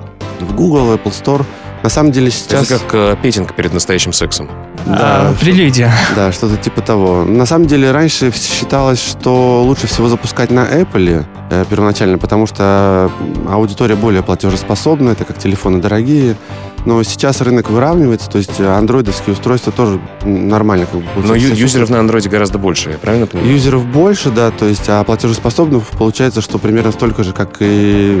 в 0.44 0.54
Google, 0.54 0.94
Apple 0.94 1.12
Store. 1.12 1.44
На 1.82 1.90
самом 1.90 2.12
деле 2.12 2.30
сейчас... 2.30 2.70
Это 2.70 2.78
как 2.78 2.94
э, 2.94 3.16
петинг 3.22 3.54
перед 3.54 3.74
настоящим 3.74 4.14
сексом. 4.14 4.48
Да, 4.86 5.28
А, 5.28 5.34
прелюдия. 5.38 5.92
Да, 6.16 6.32
что-то 6.32 6.56
типа 6.56 6.80
того. 6.80 7.24
На 7.24 7.44
самом 7.44 7.66
деле 7.66 7.90
раньше 7.92 8.32
считалось, 8.32 9.02
что 9.02 9.62
лучше 9.62 9.86
всего 9.86 10.08
запускать 10.08 10.50
на 10.50 10.60
Apple 10.66 11.26
э, 11.50 11.64
первоначально, 11.68 12.16
потому 12.16 12.46
что 12.46 13.10
аудитория 13.50 13.96
более 13.96 14.22
платежеспособна, 14.22 15.10
это 15.10 15.24
как 15.24 15.38
телефоны 15.38 15.82
дорогие. 15.82 16.36
Но 16.84 17.02
сейчас 17.02 17.40
рынок 17.40 17.70
выравнивается, 17.70 18.28
то 18.30 18.38
есть 18.38 18.60
э, 18.60 18.66
андроидовские 18.66 19.32
устройства 19.32 19.72
тоже 19.72 20.00
нормально 20.24 20.86
как 20.86 21.00
бы 21.00 21.06
Но 21.26 21.34
ю- 21.34 21.54
юзеров 21.54 21.90
на 21.90 22.00
андроиде 22.00 22.28
гораздо 22.28 22.58
больше, 22.58 22.90
я 22.90 22.98
правильно 22.98 23.26
понимаю? 23.26 23.52
Юзеров 23.52 23.86
больше, 23.86 24.30
да, 24.30 24.50
то 24.50 24.66
есть, 24.66 24.88
а 24.88 25.02
платежеспособных 25.04 25.84
получается, 25.98 26.40
что 26.40 26.58
примерно 26.58 26.92
столько 26.92 27.24
же, 27.24 27.32
как 27.32 27.56
и 27.60 28.20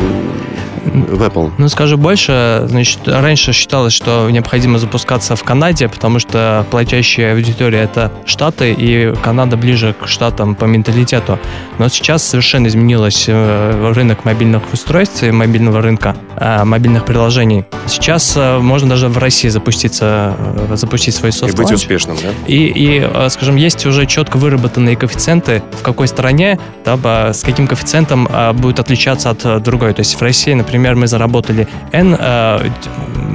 в 0.84 1.22
Apple. 1.22 1.52
Ну, 1.58 1.68
скажу 1.68 1.96
больше, 1.96 2.64
значит, 2.66 3.00
раньше 3.06 3.52
считалось, 3.52 3.92
что 3.92 4.28
необходимо 4.30 4.78
запускаться 4.78 5.34
в 5.34 5.42
Канаде, 5.42 5.88
потому 5.88 6.18
что 6.18 6.66
платящая 6.70 7.34
аудитория 7.34 7.80
это 7.80 8.12
Штаты, 8.26 8.72
и 8.72 9.14
Канада 9.22 9.56
ближе 9.56 9.94
к 10.00 10.06
Штатам 10.06 10.54
по 10.54 10.66
менталитету. 10.66 11.38
Но 11.78 11.88
сейчас 11.88 12.22
совершенно 12.22 12.66
изменилось 12.68 13.24
э, 13.28 13.92
рынок 13.94 14.24
мобильных 14.24 14.62
устройств 14.72 15.22
и 15.22 15.30
мобильного 15.30 15.80
рынка, 15.80 16.16
э, 16.36 16.64
мобильных 16.64 17.04
приложений. 17.04 17.64
Сейчас 17.86 18.34
можно 18.60 18.88
даже 18.90 19.08
в 19.08 19.18
России 19.18 19.48
запуститься, 19.48 20.34
э, 20.70 20.76
запустить 20.76 21.14
свой 21.14 21.30
И 21.30 21.32
быть 21.32 21.56
софт 21.56 21.72
успешным, 21.72 22.16
да? 22.22 22.30
И, 22.46 22.66
и, 22.66 23.00
э, 23.02 23.28
скажем, 23.30 23.56
есть 23.56 23.84
уже 23.86 24.06
четко 24.06 24.36
выработанные 24.36 24.96
коэффициенты, 24.96 25.62
в 25.72 25.82
какой 25.82 26.08
стране, 26.08 26.58
да, 26.84 27.32
с 27.32 27.42
каким 27.42 27.66
коэффициентом 27.66 28.28
э, 28.30 28.52
будет 28.52 28.80
отличаться 28.80 29.30
от 29.30 29.44
э, 29.44 29.58
другой. 29.60 29.92
То 29.94 30.00
есть 30.00 30.14
в 30.14 30.22
России, 30.22 30.52
например, 30.54 30.94
мы 30.96 31.06
заработали 31.06 31.68
N 31.92 32.18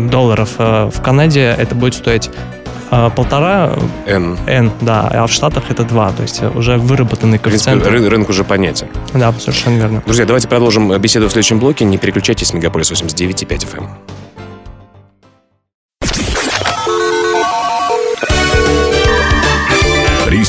долларов, 0.09 0.51
в 0.57 1.01
Канаде 1.03 1.55
это 1.57 1.75
будет 1.75 1.93
стоить 1.93 2.29
полтора 3.15 3.73
N. 4.07 4.37
N, 4.47 4.71
да, 4.81 5.07
а 5.11 5.27
в 5.27 5.31
Штатах 5.31 5.65
это 5.69 5.83
2, 5.83 6.11
то 6.13 6.23
есть 6.23 6.41
уже 6.55 6.77
выработанный 6.77 7.37
коэффициент. 7.37 7.85
ры- 7.85 8.07
рынок 8.09 8.29
уже 8.29 8.43
понятен. 8.43 8.87
Да, 9.13 9.31
совершенно 9.33 9.77
верно. 9.77 10.01
Друзья, 10.05 10.25
давайте 10.25 10.47
продолжим 10.47 10.95
беседу 10.99 11.27
в 11.27 11.31
следующем 11.31 11.59
блоке. 11.59 11.85
Не 11.85 11.97
переключайтесь, 11.97 12.53
Мегаполис 12.53 12.89
89 12.89 13.43
и 13.43 13.45
5 13.45 13.63
FM. 13.65 13.87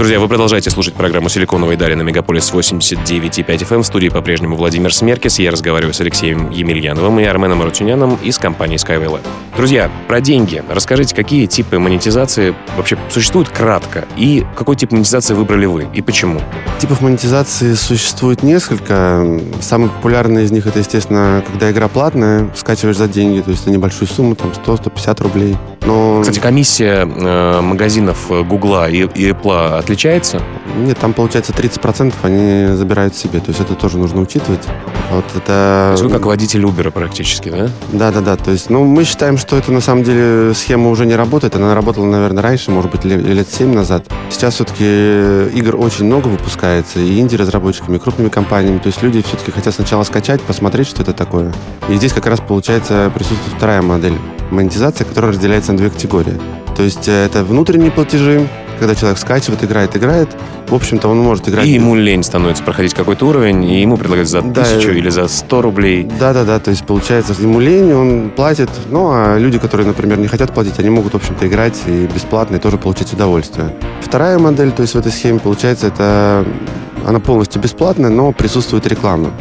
Друзья, 0.00 0.18
вы 0.18 0.28
продолжаете 0.28 0.70
слушать 0.70 0.94
программу 0.94 1.28
«Силиконовые 1.28 1.76
дали» 1.76 1.92
на 1.92 2.00
Мегаполис 2.00 2.50
89,5 2.50 3.44
FM. 3.46 3.82
В 3.82 3.84
студии 3.84 4.08
по-прежнему 4.08 4.56
Владимир 4.56 4.94
Смеркис. 4.94 5.38
Я 5.38 5.50
разговариваю 5.50 5.92
с 5.92 6.00
Алексеем 6.00 6.48
Емельяновым 6.48 7.20
и 7.20 7.24
Арменом 7.24 7.60
Арутюняном 7.60 8.18
из 8.22 8.38
компании 8.38 8.78
Skyway 8.78 9.10
Lab. 9.10 9.20
Друзья, 9.58 9.90
про 10.08 10.22
деньги. 10.22 10.64
Расскажите, 10.70 11.14
какие 11.14 11.44
типы 11.44 11.78
монетизации 11.78 12.54
вообще 12.78 12.96
существуют 13.10 13.50
кратко? 13.50 14.06
И 14.16 14.46
какой 14.56 14.76
тип 14.76 14.92
монетизации 14.92 15.34
выбрали 15.34 15.66
вы? 15.66 15.86
И 15.92 16.00
почему? 16.00 16.40
Типов 16.78 17.02
монетизации 17.02 17.74
существует 17.74 18.42
несколько. 18.42 19.38
Самый 19.60 19.90
популярный 19.90 20.44
из 20.44 20.50
них 20.50 20.66
это, 20.66 20.78
естественно, 20.78 21.44
когда 21.46 21.70
игра 21.70 21.88
платная, 21.88 22.48
скачиваешь 22.56 22.96
за 22.96 23.06
деньги, 23.06 23.42
то 23.42 23.50
есть 23.50 23.64
за 23.64 23.70
небольшую 23.70 24.08
сумму, 24.08 24.34
там 24.34 24.52
100-150 24.52 25.22
рублей. 25.22 25.58
Но 25.82 26.20
Кстати, 26.22 26.38
комиссия 26.38 27.06
э, 27.06 27.60
магазинов 27.60 28.30
Гугла 28.46 28.88
и, 28.88 28.98
и 29.14 29.30
Apple 29.30 29.84
отличается? 29.90 30.40
нет, 30.76 30.98
там 30.98 31.12
получается 31.12 31.52
30% 31.52 32.14
они 32.22 32.76
забирают 32.76 33.16
себе, 33.16 33.40
то 33.40 33.48
есть 33.48 33.60
это 33.60 33.74
тоже 33.74 33.98
нужно 33.98 34.20
учитывать. 34.20 34.62
Вот 35.10 35.26
То 35.26 35.38
это... 35.38 35.88
есть 35.92 36.02
вы 36.04 36.10
как 36.10 36.24
водитель 36.24 36.62
Uber 36.62 36.90
практически, 36.90 37.48
да? 37.48 37.68
Да, 37.92 38.12
да, 38.12 38.20
да. 38.20 38.36
То 38.36 38.52
есть, 38.52 38.70
ну, 38.70 38.84
мы 38.84 39.04
считаем, 39.04 39.36
что 39.36 39.56
это 39.56 39.72
на 39.72 39.80
самом 39.80 40.04
деле 40.04 40.54
схема 40.54 40.90
уже 40.90 41.06
не 41.06 41.16
работает. 41.16 41.56
Она 41.56 41.74
работала, 41.74 42.06
наверное, 42.06 42.42
раньше, 42.42 42.70
может 42.70 42.90
быть, 42.92 43.04
ле- 43.04 43.16
лет 43.16 43.48
7 43.50 43.74
назад. 43.74 44.06
Сейчас 44.30 44.54
все-таки 44.54 44.84
игр 45.58 45.76
очень 45.76 46.04
много 46.04 46.28
выпускается, 46.28 47.00
и 47.00 47.18
инди-разработчиками, 47.18 47.96
и 47.96 47.98
крупными 47.98 48.28
компаниями. 48.28 48.78
То 48.78 48.86
есть 48.86 49.02
люди 49.02 49.22
все-таки 49.22 49.50
хотят 49.50 49.74
сначала 49.74 50.04
скачать, 50.04 50.40
посмотреть, 50.40 50.86
что 50.86 51.02
это 51.02 51.12
такое. 51.12 51.52
И 51.88 51.94
здесь 51.96 52.12
как 52.12 52.26
раз 52.26 52.40
получается 52.40 53.10
присутствует 53.12 53.56
вторая 53.56 53.82
модель 53.82 54.16
монетизации, 54.50 55.04
которая 55.04 55.32
разделяется 55.32 55.72
на 55.72 55.78
две 55.78 55.90
категории. 55.90 56.40
То 56.80 56.84
есть 56.84 57.08
э, 57.08 57.26
это 57.26 57.44
внутренние 57.44 57.90
платежи, 57.90 58.48
когда 58.78 58.94
человек 58.94 59.18
скачивает, 59.18 59.62
играет, 59.62 59.94
играет. 59.98 60.30
В 60.66 60.74
общем-то, 60.74 61.08
он 61.08 61.18
может 61.18 61.46
играть... 61.46 61.66
И 61.66 61.72
ему 61.72 61.94
лень 61.94 62.22
становится 62.22 62.62
проходить 62.62 62.94
какой-то 62.94 63.26
уровень, 63.26 63.62
и 63.64 63.82
ему 63.82 63.98
предлагают 63.98 64.30
за 64.30 64.40
Да, 64.40 64.64
тысячу 64.64 64.88
э, 64.88 64.96
или 64.96 65.10
за 65.10 65.28
100 65.28 65.60
рублей. 65.60 66.08
Да-да-да, 66.18 66.58
то 66.58 66.70
есть 66.70 66.86
получается, 66.86 67.34
ему 67.38 67.60
лень, 67.60 67.92
он 67.92 68.30
платит, 68.30 68.70
ну 68.90 69.10
а 69.12 69.36
люди, 69.36 69.58
которые, 69.58 69.86
например, 69.86 70.18
не 70.18 70.26
хотят 70.26 70.54
платить, 70.54 70.78
они 70.78 70.88
могут, 70.88 71.12
в 71.12 71.16
общем-то, 71.16 71.46
играть 71.46 71.78
и 71.86 72.06
бесплатно, 72.06 72.56
и 72.56 72.58
тоже 72.58 72.78
получать 72.78 73.12
удовольствие. 73.12 73.76
Вторая 74.00 74.38
модель, 74.38 74.72
то 74.72 74.80
есть 74.80 74.94
в 74.94 74.98
этой 74.98 75.12
схеме, 75.12 75.38
получается, 75.38 75.88
это 75.88 76.46
она 77.04 77.20
полностью 77.20 77.60
бесплатная, 77.60 78.08
но 78.08 78.32
присутствует 78.32 78.86
реклама. 78.86 79.32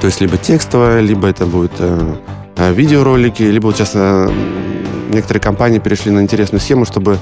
То 0.00 0.08
есть 0.08 0.20
либо 0.20 0.36
текстовая, 0.36 1.00
либо 1.00 1.28
это 1.28 1.46
будет 1.46 1.74
э, 1.78 2.16
э, 2.56 2.72
видеоролики, 2.72 3.44
либо 3.44 3.66
вот 3.66 3.76
сейчас 3.76 3.94
некоторые 5.08 5.40
компании 5.40 5.78
перешли 5.78 6.10
на 6.10 6.20
интересную 6.20 6.60
схему, 6.60 6.84
чтобы 6.84 7.18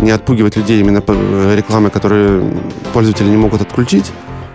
не 0.00 0.10
отпугивать 0.10 0.56
людей 0.56 0.80
именно 0.80 1.02
э, 1.06 1.54
рекламой, 1.56 1.90
которые 1.90 2.42
пользователи 2.92 3.28
не 3.28 3.36
могут 3.36 3.62
отключить. 3.62 4.12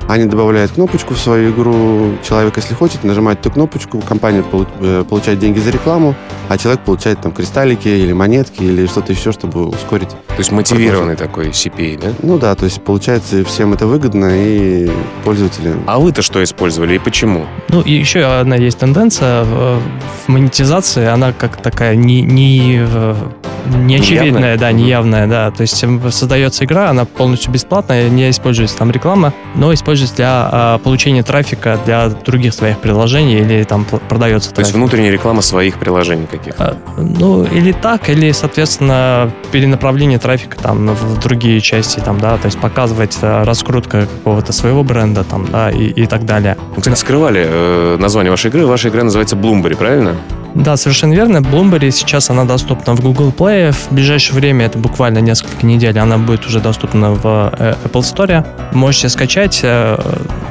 Они 0.08 0.26
добавляют 0.26 0.72
кнопочку 0.72 1.14
в 1.14 1.20
свою 1.20 1.52
игру. 1.52 2.14
Человек, 2.24 2.58
если 2.58 2.74
хочет, 2.74 3.04
нажимает 3.04 3.40
эту 3.40 3.52
кнопочку, 3.52 4.00
компания 4.02 4.44
э, 4.82 5.04
получает 5.08 5.40
деньги 5.40 5.60
за 5.60 5.72
рекламу, 5.72 6.16
а 6.50 6.58
человек 6.58 6.82
получает 6.82 7.22
там 7.22 7.32
кристаллики 7.32 7.88
или 7.88 8.14
монетки 8.14 8.64
или 8.64 8.86
что-то 8.86 9.14
еще, 9.14 9.32
чтобы 9.32 9.68
ускорить. 9.68 10.10
То 10.10 10.38
есть 10.38 10.52
мотивированный 10.52 11.16
такой 11.16 11.50
CPA, 11.50 12.00
да? 12.02 12.14
Ну 12.22 12.38
да, 12.38 12.56
то 12.56 12.66
есть 12.66 12.82
получается 12.82 13.44
всем 13.46 13.74
это 13.74 13.88
выгодно 13.88 14.30
и 14.34 14.90
пользователи. 15.24 15.74
А 15.88 16.00
вы-то 16.00 16.22
что 16.22 16.44
использовали 16.44 16.96
и 16.96 17.00
почему? 17.00 17.46
Ну, 17.70 17.82
и 17.82 17.92
еще 17.94 18.24
одна 18.24 18.56
есть 18.56 18.80
тенденция 18.80 19.44
в, 19.44 19.80
в 20.26 20.28
монетизации, 20.28 21.06
она 21.06 21.34
как 21.34 21.58
такая 21.62 21.96
не, 21.96 22.22
не, 22.22 22.86
э, 22.86 23.16
неочевидная, 23.66 24.24
Неявная? 24.32 24.58
да, 24.58 24.72
неявная, 24.72 25.28
да. 25.28 25.52
То 25.52 25.62
есть 25.62 25.84
создается 26.12 26.66
игра, 26.66 26.90
она 26.90 27.06
полностью 27.06 27.52
бесплатная, 27.52 28.10
не 28.10 28.30
используется 28.30 28.78
там 28.78 28.92
реклама, 28.92 29.34
но 29.56 29.74
используется 29.74 30.16
для 30.18 30.50
а, 30.52 30.78
получения 30.80 31.24
трафика 31.24 31.80
для 31.86 32.10
других 32.10 32.54
своих 32.54 32.80
приложений 32.80 33.40
или 33.40 33.64
там 33.64 33.86
продается 33.86 34.52
То 34.54 34.62
есть 34.62 34.72
трафик. 34.72 34.76
внутренняя 34.76 35.12
реклама 35.12 35.42
своих 35.42 35.78
приложений 35.78 36.28
каких-то. 36.30 36.78
А, 36.98 37.02
Ну, 37.02 37.44
или 37.44 37.72
так, 37.72 38.10
или, 38.10 38.32
соответственно, 38.32 39.32
перенаправление 39.52 40.20
трафика 40.20 40.58
там 40.58 40.88
в 40.94 41.20
другие 41.20 41.60
части, 41.62 42.00
там, 42.00 42.20
да, 42.20 42.38
то 42.38 42.46
есть 42.48 42.60
показывать 42.60 43.18
э, 43.22 43.44
раскрутка 43.44 44.02
какого-то 44.02 44.54
своего 44.54 44.84
бренда, 44.84 45.24
там, 45.24 45.46
да, 45.48 45.70
и, 45.72 45.86
и 45.86 46.06
так 46.06 46.26
далее. 46.26 46.58
Вы, 46.76 46.82
кстати, 46.82 46.98
скрывали 47.00 47.46
э, 47.48 47.98
название 48.00 48.32
вашей 48.32 48.50
игры. 48.50 48.66
Ваша 48.66 48.90
игра 48.90 49.04
называется 49.04 49.36
Bloomberry, 49.36 49.76
правильно? 49.76 50.16
Да, 50.56 50.76
совершенно 50.78 51.14
верно. 51.14 51.38
Bloomberry 51.38 51.92
сейчас 51.92 52.30
она 52.30 52.44
доступна 52.46 52.94
в 52.96 53.02
Google 53.02 53.32
Play. 53.38 53.72
В 53.72 53.92
ближайшее 53.94 54.36
время, 54.36 54.66
это 54.66 54.78
буквально 54.78 55.20
несколько 55.20 55.66
недель, 55.66 55.98
она 55.98 56.18
будет 56.18 56.46
уже 56.46 56.60
доступна 56.60 57.12
в 57.12 57.54
э, 57.58 57.76
Apple 57.86 58.02
Store. 58.02 58.46
Можете 58.74 59.10
скачать. 59.10 59.62
э, 59.64 59.98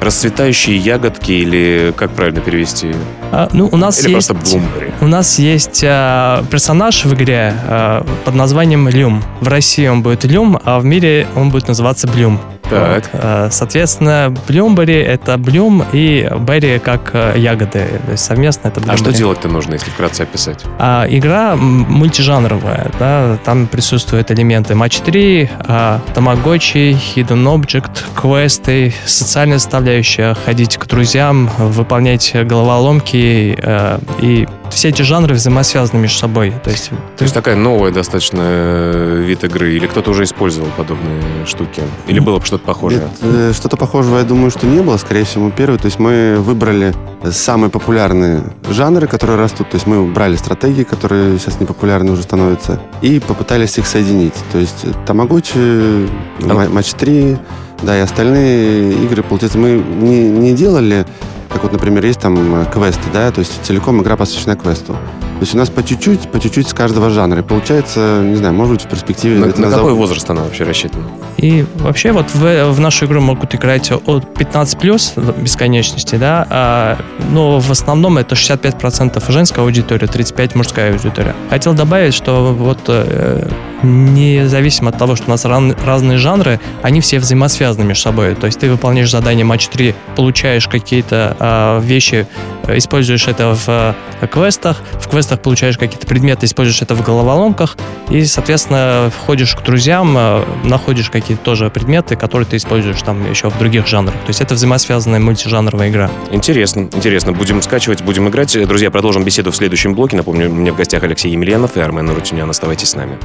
Расцветающие 0.00 0.76
ягодки 0.76 1.32
или 1.32 1.92
как 1.96 2.10
правильно 2.12 2.40
перевести? 2.40 2.94
а, 3.32 3.48
Ну, 3.52 3.68
у 3.70 3.76
нас 3.76 4.02
Или 4.02 4.12
есть... 4.14 4.28
просто 4.28 4.56
Bloomberry? 4.56 4.92
У 5.02 5.06
нас 5.06 5.38
есть 5.38 5.80
э, 5.84 6.42
персонаж 6.50 7.04
в 7.04 7.14
игре 7.14 7.54
э, 7.68 8.02
под 8.24 8.34
названием 8.34 8.88
Люм. 8.88 9.22
В 9.40 9.48
России 9.48 9.86
он 9.86 10.02
будет 10.02 10.24
Люм, 10.24 10.58
а 10.64 10.78
в 10.80 10.84
мире 10.84 11.26
он 11.36 11.50
будет 11.50 11.68
называться 11.68 12.08
Блюм. 12.08 12.40
Так. 12.70 13.10
Вот. 13.12 13.20
Э, 13.22 13.48
Соответственно, 13.50 14.34
Блюмбери— 14.48 14.94
это 15.00 15.36
Блюм 15.38 15.84
и 15.92 16.28
Берри 16.40 16.78
как 16.78 17.10
э, 17.12 17.34
ягоды. 17.36 17.86
То 18.06 18.12
есть 18.12 18.24
совместно 18.24 18.68
это 18.68 18.80
А 18.80 18.82
что 18.94 19.04
Блюмбери. 19.04 19.18
делать-то 19.18 19.48
нужно, 19.48 19.74
если 19.74 19.90
вкратце 19.90 20.22
описать? 20.22 20.64
А, 20.78 21.06
игра 21.08 21.56
мультижанровая, 21.56 22.90
да, 22.98 23.38
там 23.44 23.66
присутствуют 23.66 24.30
элементы 24.30 24.74
матч 24.74 24.98
3, 25.00 25.50
а, 25.66 26.00
тамагочи, 26.14 26.96
hidden 27.14 27.44
object, 27.44 28.04
квесты, 28.14 28.94
социальная 29.04 29.58
составляющая, 29.58 30.34
ходить 30.44 30.76
к 30.76 30.86
друзьям, 30.86 31.50
выполнять 31.58 32.32
головоломки, 32.46 33.58
э, 33.60 33.98
и 34.20 34.48
все 34.70 34.88
эти 34.88 35.02
жанры 35.02 35.34
взаимосвязаны 35.34 36.00
между 36.00 36.18
собой. 36.18 36.52
То 36.64 36.70
есть, 36.70 36.90
То 37.16 37.24
есть 37.24 37.34
такая 37.34 37.56
новая 37.56 37.90
достаточно 37.90 38.40
э, 38.42 39.22
вид 39.26 39.44
игры, 39.44 39.72
или 39.74 39.86
кто-то 39.86 40.10
уже 40.10 40.24
использовал 40.24 40.68
подобные 40.76 41.22
штуки? 41.46 41.82
Или 42.06 42.20
было 42.20 42.38
бы 42.38 42.46
что-то 42.46 42.64
похожее? 42.64 43.02
Нет, 43.02 43.10
э, 43.22 43.52
что-то 43.54 43.76
похожего, 43.76 44.18
я 44.18 44.24
думаю, 44.24 44.50
что 44.50 44.66
не 44.66 44.80
было. 44.80 44.96
Скорее 44.96 45.24
всего, 45.24 45.44
мы 45.46 45.50
первые. 45.50 45.78
То 45.78 45.86
есть 45.86 45.98
мы 45.98 46.36
выбрали 46.38 46.94
самые 47.30 47.70
популярные 47.70 48.42
жанры, 48.70 49.06
которые 49.06 49.38
растут. 49.38 49.70
То 49.70 49.76
есть 49.76 49.86
мы 49.86 50.06
брали 50.06 50.36
стратегии, 50.36 50.84
которые 50.84 51.38
сейчас 51.38 51.60
непопулярны 51.60 52.12
уже 52.12 52.22
становятся, 52.22 52.80
и 53.02 53.20
попытались 53.20 53.76
их 53.78 53.86
соединить. 53.86 54.34
То 54.52 54.58
есть 54.58 54.86
Тамагочи, 55.06 56.08
ма- 56.40 56.68
Матч 56.70 56.92
3, 56.94 57.36
да, 57.82 57.96
и 57.96 58.00
остальные 58.00 58.92
игры, 59.04 59.22
получается, 59.22 59.58
мы 59.58 59.70
не, 60.00 60.28
не 60.28 60.52
делали, 60.54 61.06
как 61.50 61.62
вот, 61.64 61.72
например, 61.72 62.04
есть 62.04 62.20
там 62.20 62.62
э, 62.62 62.64
квесты, 62.72 63.02
да, 63.12 63.30
то 63.30 63.40
есть 63.40 63.64
целиком 63.64 64.00
игра 64.02 64.16
посвящена 64.16 64.56
квесту. 64.56 64.92
То 64.92 65.44
есть 65.44 65.54
у 65.54 65.58
нас 65.58 65.68
по 65.68 65.82
чуть-чуть, 65.82 66.30
по 66.30 66.38
чуть-чуть 66.38 66.68
с 66.68 66.74
каждого 66.74 67.10
жанра. 67.10 67.40
И 67.40 67.42
получается, 67.42 68.22
не 68.22 68.36
знаю, 68.36 68.54
может 68.54 68.74
быть, 68.74 68.84
в 68.84 68.88
перспективе... 68.88 69.38
На, 69.38 69.46
на 69.46 69.70
какой 69.70 69.94
возраст 69.94 70.28
она 70.30 70.42
вообще 70.42 70.64
рассчитана? 70.64 71.04
И 71.40 71.64
вообще 71.76 72.12
вот 72.12 72.26
в, 72.34 72.70
в 72.70 72.80
нашу 72.80 73.06
игру 73.06 73.20
могут 73.22 73.54
играть 73.54 73.90
от 73.90 74.34
15 74.34 74.78
плюс 74.78 75.14
бесконечности, 75.16 76.16
да, 76.16 76.46
а, 76.50 76.98
но 77.30 77.58
в 77.58 77.70
основном 77.70 78.18
это 78.18 78.34
65% 78.34 79.22
женская 79.32 79.62
аудитория, 79.62 80.06
35% 80.06 80.52
мужская 80.54 80.92
аудитория. 80.92 81.34
Хотел 81.48 81.72
добавить, 81.72 82.12
что 82.12 82.52
вот 82.52 82.80
э, 82.88 83.48
независимо 83.82 84.90
от 84.90 84.98
того, 84.98 85.16
что 85.16 85.26
у 85.26 85.30
нас 85.30 85.44
ран- 85.44 85.74
разные 85.84 86.18
жанры, 86.18 86.60
они 86.82 87.00
все 87.00 87.18
взаимосвязаны 87.18 87.84
между 87.84 88.02
собой. 88.02 88.34
То 88.34 88.46
есть 88.46 88.60
ты 88.60 88.70
выполняешь 88.70 89.10
задание 89.10 89.44
матч 89.44 89.68
3, 89.68 89.94
получаешь 90.16 90.68
какие-то 90.68 91.36
а, 91.38 91.80
вещи, 91.80 92.26
э, 92.66 92.76
используешь 92.76 93.28
это 93.28 93.54
в 93.54 93.94
э, 94.20 94.26
квестах, 94.26 94.78
в 94.92 95.08
квестах 95.08 95.40
получаешь 95.40 95.78
какие-то 95.78 96.06
предметы, 96.06 96.46
используешь 96.46 96.82
это 96.82 96.94
в 96.94 97.02
головоломках, 97.02 97.76
и, 98.10 98.24
соответственно, 98.24 99.10
входишь 99.16 99.54
к 99.54 99.62
друзьям, 99.62 100.14
э, 100.16 100.44
находишь 100.64 101.10
какие-то 101.10 101.29
тоже 101.34 101.70
предметы, 101.70 102.16
которые 102.16 102.46
ты 102.46 102.56
используешь 102.56 103.00
там 103.02 103.30
еще 103.30 103.50
в 103.50 103.58
других 103.58 103.86
жанрах. 103.86 104.14
То 104.14 104.28
есть 104.28 104.40
это 104.40 104.54
взаимосвязанная 104.54 105.20
мультижанровая 105.20 105.90
игра. 105.90 106.10
Интересно, 106.30 106.80
интересно. 106.80 107.32
Будем 107.32 107.62
скачивать, 107.62 108.02
будем 108.02 108.28
играть. 108.28 108.56
Друзья, 108.66 108.90
продолжим 108.90 109.24
беседу 109.24 109.50
в 109.50 109.56
следующем 109.56 109.94
блоке. 109.94 110.16
Напомню, 110.16 110.50
у 110.50 110.52
меня 110.52 110.72
в 110.72 110.76
гостях 110.76 111.02
Алексей 111.02 111.30
Емельянов 111.32 111.76
и 111.76 111.80
Армен 111.80 112.10
Рутюнян. 112.10 112.48
Оставайтесь 112.50 112.90
с 112.90 112.94
нами. 112.94 113.18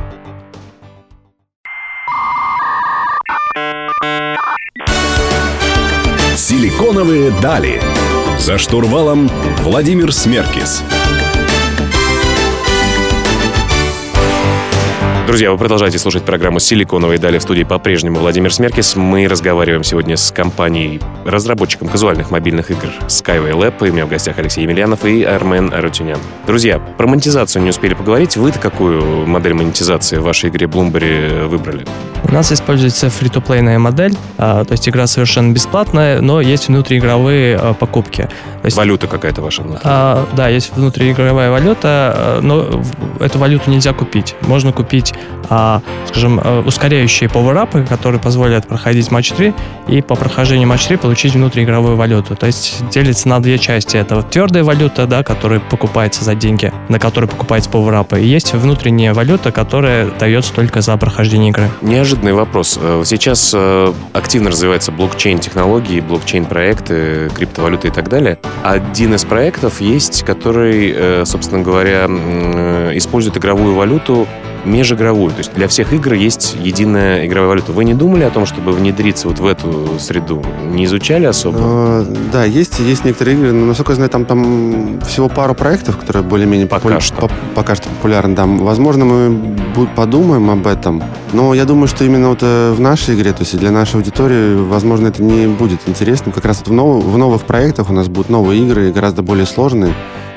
Силиконовые 6.35 7.31
дали. 7.41 7.81
За 8.37 8.57
штурвалом 8.57 9.29
Владимир 9.63 10.11
Смеркис. 10.11 10.83
Друзья, 15.25 15.51
вы 15.51 15.57
продолжаете 15.57 15.97
слушать 15.97 16.23
программу 16.23 16.59
«Силиконовые 16.59 17.17
дали» 17.17 17.39
в 17.39 17.41
студии 17.41 17.63
по-прежнему 17.63 18.19
Владимир 18.19 18.53
Смеркис. 18.53 18.95
Мы 18.95 19.27
разговариваем 19.27 19.83
сегодня 19.83 20.17
с 20.17 20.31
компанией, 20.31 21.01
разработчиком 21.25 21.87
казуальных 21.87 22.29
мобильных 22.29 22.69
игр 22.69 22.89
Skyway 23.07 23.51
Lab. 23.53 23.87
И 23.87 23.89
у 23.89 23.93
меня 23.93 24.05
в 24.05 24.09
гостях 24.09 24.37
Алексей 24.37 24.61
Емельянов 24.61 25.03
и 25.03 25.23
Армен 25.23 25.73
Арутюнян. 25.73 26.19
Друзья, 26.45 26.77
про 26.77 27.07
монетизацию 27.07 27.63
не 27.63 27.71
успели 27.71 27.95
поговорить. 27.95 28.37
Вы-то 28.37 28.59
какую 28.59 29.25
модель 29.25 29.55
монетизации 29.55 30.17
в 30.17 30.23
вашей 30.23 30.51
игре 30.51 30.67
Bloomberry 30.67 31.47
выбрали? 31.47 31.85
У 32.27 32.31
нас 32.33 32.51
используется 32.51 33.09
фри-то-плейная 33.09 33.77
модель, 33.77 34.15
а, 34.37 34.63
то 34.65 34.71
есть 34.71 34.89
игра 34.89 35.05
совершенно 35.05 35.53
бесплатная, 35.53 36.21
но 36.21 36.41
есть 36.41 36.67
внутриигровые 36.69 37.55
а, 37.55 37.73
покупки. 37.73 38.23
То 38.61 38.65
есть 38.65 38.75
Валюта 38.77 39.05
какая-то 39.07 39.41
ваша 39.43 39.61
внутри? 39.61 39.81
А, 39.83 40.27
да, 40.33 40.47
есть 40.49 40.75
внутриигровая 40.75 41.51
валюта, 41.51 41.79
а, 42.15 42.39
но 42.41 42.61
в- 42.61 43.21
эту 43.21 43.37
валюту 43.37 43.69
нельзя 43.69 43.93
купить. 43.93 44.35
Можно 44.41 44.71
купить, 44.71 45.13
а, 45.49 45.81
скажем, 46.07 46.41
ускоряющие 46.65 47.29
пауэрапы, 47.29 47.83
которые 47.87 48.19
позволят 48.19 48.67
проходить 48.67 49.11
матч 49.11 49.31
3, 49.31 49.53
и 49.87 50.01
по 50.01 50.15
прохождению 50.15 50.67
матч 50.67 50.85
3 50.87 50.97
получить 50.97 51.33
внутриигровую 51.35 51.95
валюту. 51.95 52.35
То 52.35 52.47
есть 52.47 52.83
делится 52.89 53.29
на 53.29 53.39
две 53.39 53.59
части. 53.59 53.97
Это 53.97 54.15
вот 54.15 54.31
твердая 54.31 54.63
валюта, 54.63 55.05
да, 55.05 55.21
которая 55.21 55.59
покупается 55.59 56.23
за 56.25 56.33
деньги, 56.33 56.73
на 56.89 56.97
которой 56.99 57.27
покупается 57.27 57.69
пауэрапы. 57.69 58.19
И 58.19 58.25
есть 58.25 58.53
внутренняя 58.53 59.13
валюта, 59.13 59.51
которая 59.51 60.09
дается 60.19 60.53
только 60.53 60.81
за 60.81 60.97
прохождение 60.97 61.51
игры. 61.51 61.69
Неожиданный 62.15 62.33
вопрос. 62.33 62.79
Э, 62.81 63.03
Сейчас 63.05 63.51
э, 63.53 63.93
активно 64.13 64.49
развивается 64.49 64.93
блокчейн-технологии, 64.93 65.99
блокчейн-проекты, 65.99 67.29
криптовалюты 67.35 67.89
и 67.89 67.91
так 67.91 68.07
далее. 68.07 68.39
Один 68.63 69.15
из 69.15 69.25
проектов 69.25 69.81
есть, 69.81 70.23
который, 70.23 70.93
э, 70.95 71.25
собственно 71.25 71.61
говоря, 71.61 72.05
использует 72.95 73.35
игровую 73.35 73.75
валюту 73.75 74.27
межигровую. 74.65 75.31
То 75.31 75.39
есть 75.39 75.53
для 75.53 75.67
всех 75.67 75.93
игр 75.93 76.13
есть 76.13 76.55
единая 76.61 77.25
игровая 77.25 77.49
валюта. 77.49 77.71
Вы 77.71 77.85
не 77.85 77.93
думали 77.93 78.23
о 78.23 78.29
том, 78.29 78.45
чтобы 78.45 78.71
внедриться 78.71 79.27
вот 79.27 79.39
в 79.39 79.45
эту 79.45 79.99
среду? 79.99 80.43
Не 80.71 80.85
изучали 80.85 81.25
особо? 81.25 81.57
Э, 81.61 82.05
Да, 82.31 82.43
есть, 82.43 82.79
есть 82.79 83.05
некоторые 83.05 83.37
игры, 83.37 83.51
но, 83.51 83.65
насколько 83.67 83.91
я 83.91 83.95
знаю, 83.95 84.09
там, 84.09 84.25
там 84.25 84.99
всего 85.07 85.29
пару 85.29 85.53
проектов, 85.55 85.97
которые 85.97 86.23
более-менее 86.23 86.67
Пока 86.67 86.89
популя- 86.89 86.99
что. 86.99 87.29
пока 87.53 87.75
что 87.75 87.87
популярны. 87.89 88.35
Да, 88.35 88.45
возможно, 88.45 89.05
мы 89.05 89.57
подумаем 89.95 90.49
об 90.49 90.67
этом, 90.67 91.03
но 91.33 91.53
я 91.53 91.65
думаю, 91.65 91.87
что 91.87 92.03
именно 92.05 92.29
вот 92.29 92.39
э, 92.41 92.73
в 92.73 92.79
нашей 92.79 93.15
игре, 93.15 93.31
то 93.33 93.41
есть 93.41 93.57
для 93.57 93.71
нашей 93.71 93.95
аудитории, 93.97 94.55
возможно, 94.55 95.07
это 95.07 95.21
не 95.23 95.47
будет 95.47 95.79
интересным. 95.87 96.31
Как 96.33 96.45
раз 96.45 96.57
вот 96.59 96.69
в, 96.69 96.73
нов- 96.73 97.03
в 97.03 97.17
новых 97.17 97.43
проектах 97.43 97.89
у 97.89 97.93
нас 97.93 98.07
будут 98.07 98.29
новые 98.29 98.61
игры, 98.63 98.91
гораздо 98.91 99.21
более 99.21 99.45
сложные. 99.45 99.93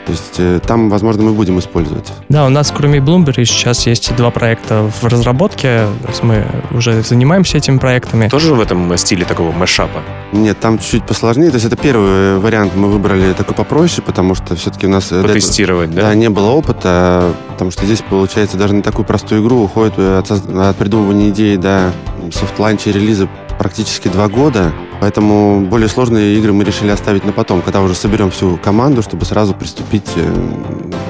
То 0.09 0.12
есть 0.12 0.35
э, 0.38 0.59
там, 0.66 0.88
возможно, 0.88 1.23
мы 1.23 1.33
будем 1.33 1.59
использовать. 1.59 2.11
Да, 2.31 2.47
у 2.47 2.49
нас 2.49 2.73
кроме 2.75 2.99
Bloomberg 2.99 3.44
сейчас 3.44 3.87
есть 3.87 4.16
два 4.16 4.31
проекта 4.31 4.90
в 5.03 5.05
разработке. 5.05 5.83
Мы 6.23 6.47
уже 6.71 7.03
занимаемся 7.03 7.59
этими 7.59 7.77
проектами. 7.77 8.29
Тоже 8.29 8.55
в 8.55 8.61
этом 8.61 8.97
стиле 8.97 9.27
такого 9.27 9.53
мэшапа? 9.53 10.01
Нет, 10.33 10.59
там 10.61 10.79
чуть-чуть 10.79 11.05
посложнее. 11.05 11.51
То 11.51 11.57
есть 11.57 11.66
это 11.66 11.77
первый 11.77 12.38
вариант 12.38 12.73
мы 12.75 12.88
выбрали 12.88 13.35
такой 13.35 13.55
попроще, 13.55 14.01
потому 14.03 14.35
что 14.35 14.57
все-таки 14.57 14.87
у 14.87 14.90
нас... 14.90 15.09
э, 15.09 15.16
до 15.16 15.18
этого- 15.18 15.29
Потестировать, 15.35 15.94
да? 15.94 16.01
Да, 16.05 16.14
не 16.14 16.31
было 16.31 16.53
опыта, 16.53 17.35
потому 17.51 17.71
что 17.71 17.85
здесь, 17.85 18.01
получается, 18.09 18.57
даже 18.57 18.73
на 18.75 18.81
такую 18.83 19.05
простую 19.05 19.42
игру 19.42 19.62
уходит 19.64 19.92
э, 19.99 20.18
от, 20.21 20.31
от 20.31 20.77
придумывания 20.77 21.29
идеи 21.29 21.57
до 21.57 21.92
софт-ланча 22.33 22.88
и 22.88 22.94
релиза 22.94 23.29
практически 23.59 24.09
два 24.09 24.29
года. 24.29 24.73
Поэтому 25.00 25.61
более 25.61 25.88
сложные 25.88 26.37
игры 26.37 26.52
мы 26.52 26.64
решили 26.64 26.90
оставить 26.90 27.24
на 27.24 27.32
потом, 27.32 27.62
когда 27.62 27.80
уже 27.80 27.94
соберем 27.94 28.30
всю 28.30 28.56
команду, 28.56 29.02
чтобы 29.02 29.24
сразу 29.24 29.54
приступить 29.54 30.08
э, 30.16 30.34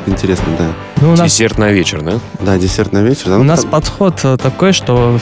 к 0.04 0.08
интересным, 0.08 0.56
да. 0.58 0.66
Ну, 1.00 1.10
нас... 1.16 1.20
Десерт 1.20 1.58
на 1.58 1.70
вечер, 1.70 2.02
да? 2.02 2.14
Да, 2.40 2.58
десерт 2.58 2.92
на 2.92 3.02
вечер. 3.02 3.26
Да, 3.26 3.36
у 3.36 3.38
ну, 3.38 3.44
нас 3.44 3.62
там... 3.62 3.70
подход 3.70 4.20
э, 4.24 4.36
такой, 4.36 4.72
что 4.72 5.18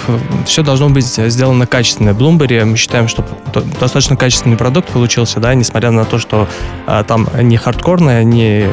все 0.47 0.63
должно 0.63 0.89
быть 0.89 1.07
сделано 1.07 1.67
качественно. 1.67 2.13
В 2.13 2.21
Bloomberry 2.21 2.65
мы 2.65 2.77
считаем, 2.77 3.09
что 3.09 3.25
достаточно 3.79 4.17
качественный 4.17 4.57
продукт 4.57 4.89
получился, 4.89 5.39
да, 5.41 5.55
несмотря 5.55 5.91
на 5.91 6.05
то, 6.05 6.19
что 6.19 6.49
а, 6.87 7.05
там 7.05 7.29
не 7.43 7.57
хардкорная, 7.57 8.25
не, 8.25 8.67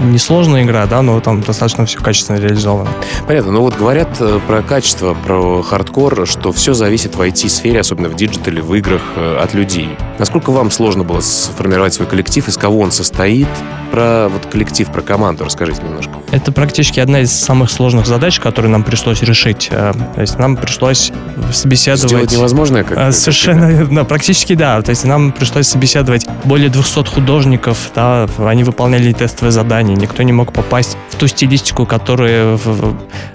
не 0.00 0.18
сложная 0.18 0.64
игра, 0.64 0.86
да, 0.86 1.02
но 1.02 1.20
там 1.20 1.42
достаточно 1.42 1.86
все 1.86 1.98
качественно 1.98 2.38
реализовано. 2.38 2.90
Понятно. 3.26 3.52
Ну 3.52 3.60
вот 3.60 3.76
говорят 3.76 4.08
э, 4.20 4.40
про 4.46 4.62
качество, 4.62 5.14
про 5.14 5.62
хардкор, 5.62 6.26
что 6.26 6.52
все 6.52 6.74
зависит 6.74 7.14
в 7.14 7.20
IT-сфере, 7.20 7.80
особенно 7.80 8.08
в 8.08 8.16
диджитале, 8.16 8.62
в 8.62 8.74
играх, 8.74 9.02
от 9.42 9.54
людей. 9.54 9.96
Насколько 10.18 10.50
вам 10.50 10.70
сложно 10.70 11.04
было 11.04 11.20
сформировать 11.20 11.94
свой 11.94 12.08
коллектив, 12.08 12.46
из 12.48 12.56
кого 12.56 12.80
он 12.80 12.92
состоит? 12.92 13.48
Про 13.92 14.28
вот 14.28 14.46
коллектив, 14.46 14.90
про 14.90 15.00
команду 15.00 15.44
расскажите 15.44 15.82
немножко. 15.82 16.12
Это 16.30 16.52
практически 16.52 17.00
одна 17.00 17.20
из 17.20 17.32
самых 17.32 17.70
сложных 17.70 18.06
задач, 18.06 18.38
которые 18.38 18.70
нам 18.70 18.84
пришлось 18.84 19.22
решить. 19.22 19.68
Э, 19.70 19.92
то 20.14 20.20
есть 20.20 20.38
нам 20.38 20.56
пришлось 20.56 21.10
собеседовать... 21.52 22.10
Сделать 22.10 22.32
невозможное? 22.32 22.84
Как 22.84 22.98
э, 22.98 23.12
Совершенно, 23.12 23.86
да, 23.86 24.04
практически 24.04 24.54
да. 24.54 24.82
То 24.82 24.90
есть 24.90 25.04
нам 25.04 25.32
пришлось 25.32 25.68
собеседовать 25.68 26.26
более 26.44 26.68
200 26.68 27.06
художников, 27.06 27.90
да, 27.94 28.28
они 28.38 28.62
выполняли 28.62 29.12
тестовые 29.12 29.52
задания, 29.52 29.96
никто 29.96 30.22
не 30.22 30.32
мог 30.32 30.52
попасть 30.52 30.98
в 31.08 31.16
ту 31.16 31.26
стилистику, 31.26 31.86
которую 31.86 32.60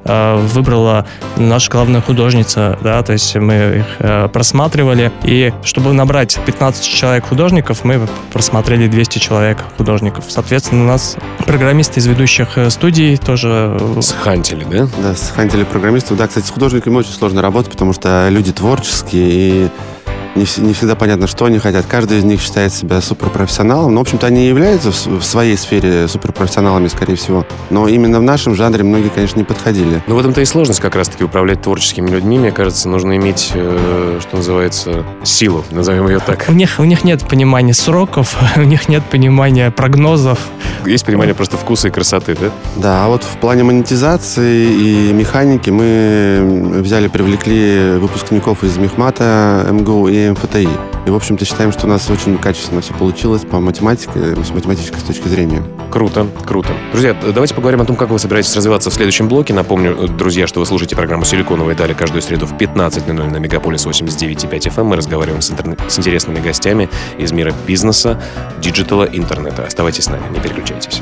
э, 0.03 0.47
выбрала 0.53 1.07
наша 1.37 1.71
главная 1.71 2.01
художница, 2.01 2.77
да, 2.81 3.01
то 3.01 3.13
есть 3.13 3.35
мы 3.35 3.83
их 3.83 4.31
просматривали, 4.31 5.11
и 5.23 5.51
чтобы 5.63 5.92
набрать 5.93 6.39
15 6.45 6.83
человек 6.85 7.25
художников, 7.25 7.83
мы 7.83 8.07
просмотрели 8.31 8.87
200 8.87 9.19
человек 9.19 9.57
художников. 9.77 10.25
Соответственно, 10.27 10.83
у 10.83 10.87
нас 10.87 11.17
программисты 11.45 11.99
из 11.99 12.07
ведущих 12.07 12.57
студий 12.69 13.17
тоже... 13.17 13.79
Схантили, 14.01 14.65
да? 14.65 14.87
Да, 15.01 15.15
схантили 15.15 15.63
программистов. 15.63 16.17
Да, 16.17 16.27
кстати, 16.27 16.45
с 16.45 16.49
художниками 16.49 16.95
очень 16.95 17.11
сложно 17.11 17.41
работать, 17.41 17.71
потому 17.71 17.93
что 17.93 18.27
люди 18.29 18.51
творческие, 18.51 19.29
и 19.29 19.69
не, 20.35 20.45
не 20.65 20.73
всегда 20.73 20.95
понятно, 20.95 21.27
что 21.27 21.45
они 21.45 21.59
хотят. 21.59 21.85
Каждый 21.87 22.19
из 22.19 22.23
них 22.23 22.41
считает 22.41 22.73
себя 22.73 23.01
суперпрофессионалом. 23.01 23.93
Но, 23.93 23.99
в 23.99 24.01
общем-то, 24.01 24.27
они 24.27 24.47
являются 24.47 24.91
в, 24.91 25.19
в 25.19 25.23
своей 25.23 25.57
сфере 25.57 26.07
суперпрофессионалами, 26.07 26.87
скорее 26.87 27.15
всего. 27.15 27.45
Но 27.69 27.87
именно 27.87 28.19
в 28.19 28.23
нашем 28.23 28.55
жанре 28.55 28.83
многие, 28.83 29.09
конечно, 29.09 29.37
не 29.37 29.45
подходили. 29.45 30.01
Ну, 30.07 30.15
в 30.15 30.19
этом-то 30.19 30.41
и 30.41 30.45
сложность 30.45 30.79
как 30.79 30.95
раз-таки 30.95 31.23
управлять 31.23 31.61
творческими 31.61 32.09
людьми. 32.09 32.37
Мне 32.37 32.51
кажется, 32.51 32.89
нужно 32.89 33.15
иметь, 33.17 33.51
э, 33.53 34.19
что 34.21 34.37
называется, 34.37 35.03
силу, 35.23 35.63
назовем 35.71 36.07
ее 36.07 36.19
так. 36.19 36.45
У 36.49 36.53
них, 36.53 36.79
у 36.79 36.83
них 36.83 37.03
нет 37.03 37.27
понимания 37.27 37.73
сроков, 37.73 38.37
у 38.55 38.61
них 38.61 38.89
нет 38.89 39.03
понимания 39.03 39.71
прогнозов. 39.71 40.39
Есть 40.85 41.05
понимание 41.05 41.35
просто 41.35 41.57
вкуса 41.57 41.87
и 41.87 41.91
красоты, 41.91 42.35
да? 42.39 42.51
Да, 42.75 43.05
а 43.05 43.07
вот 43.07 43.23
в 43.23 43.37
плане 43.37 43.63
монетизации 43.63 44.65
и 44.65 45.13
механики 45.13 45.69
мы 45.69 46.81
взяли, 46.81 47.07
привлекли 47.07 47.97
выпускников 47.97 48.63
из 48.63 48.77
Мехмата, 48.77 49.67
МГУ 49.71 50.07
и 50.09 50.22
МФТИ. 50.31 50.67
И, 51.05 51.09
в 51.09 51.15
общем-то, 51.15 51.45
считаем, 51.45 51.71
что 51.71 51.85
у 51.85 51.89
нас 51.89 52.09
очень 52.09 52.37
качественно 52.37 52.81
все 52.81 52.93
получилось 52.93 53.43
по 53.43 53.59
математике, 53.59 54.35
с 54.35 54.51
математической 54.51 55.01
точки 55.01 55.27
зрения. 55.27 55.63
Круто, 55.91 56.27
круто. 56.45 56.69
Друзья, 56.91 57.15
давайте 57.33 57.53
поговорим 57.53 57.81
о 57.81 57.85
том, 57.85 57.95
как 57.95 58.09
вы 58.09 58.19
собираетесь 58.19 58.55
развиваться 58.55 58.89
в 58.89 58.93
следующем 58.93 59.27
блоке. 59.27 59.53
Напомню, 59.53 60.07
друзья, 60.07 60.47
что 60.47 60.59
вы 60.59 60.65
слушаете 60.65 60.95
программу 60.95 61.25
«Силиконовые 61.25 61.75
дали» 61.75 61.93
каждую 61.93 62.21
среду 62.21 62.45
в 62.45 62.53
15.00 62.53 63.11
на 63.11 63.37
Мегаполис 63.37 63.85
89.5 63.85 64.49
FM. 64.49 64.79
Эм. 64.79 64.87
Мы 64.87 64.95
разговариваем 64.95 65.41
с, 65.41 65.51
интернет, 65.51 65.79
с 65.87 65.99
интересными 65.99 66.39
гостями 66.39 66.89
из 67.17 67.31
мира 67.31 67.53
бизнеса, 67.67 68.21
диджитала, 68.59 69.03
интернета. 69.05 69.65
Оставайтесь 69.65 70.05
с 70.05 70.09
нами, 70.09 70.23
не 70.31 70.39
переключайтесь. 70.39 71.01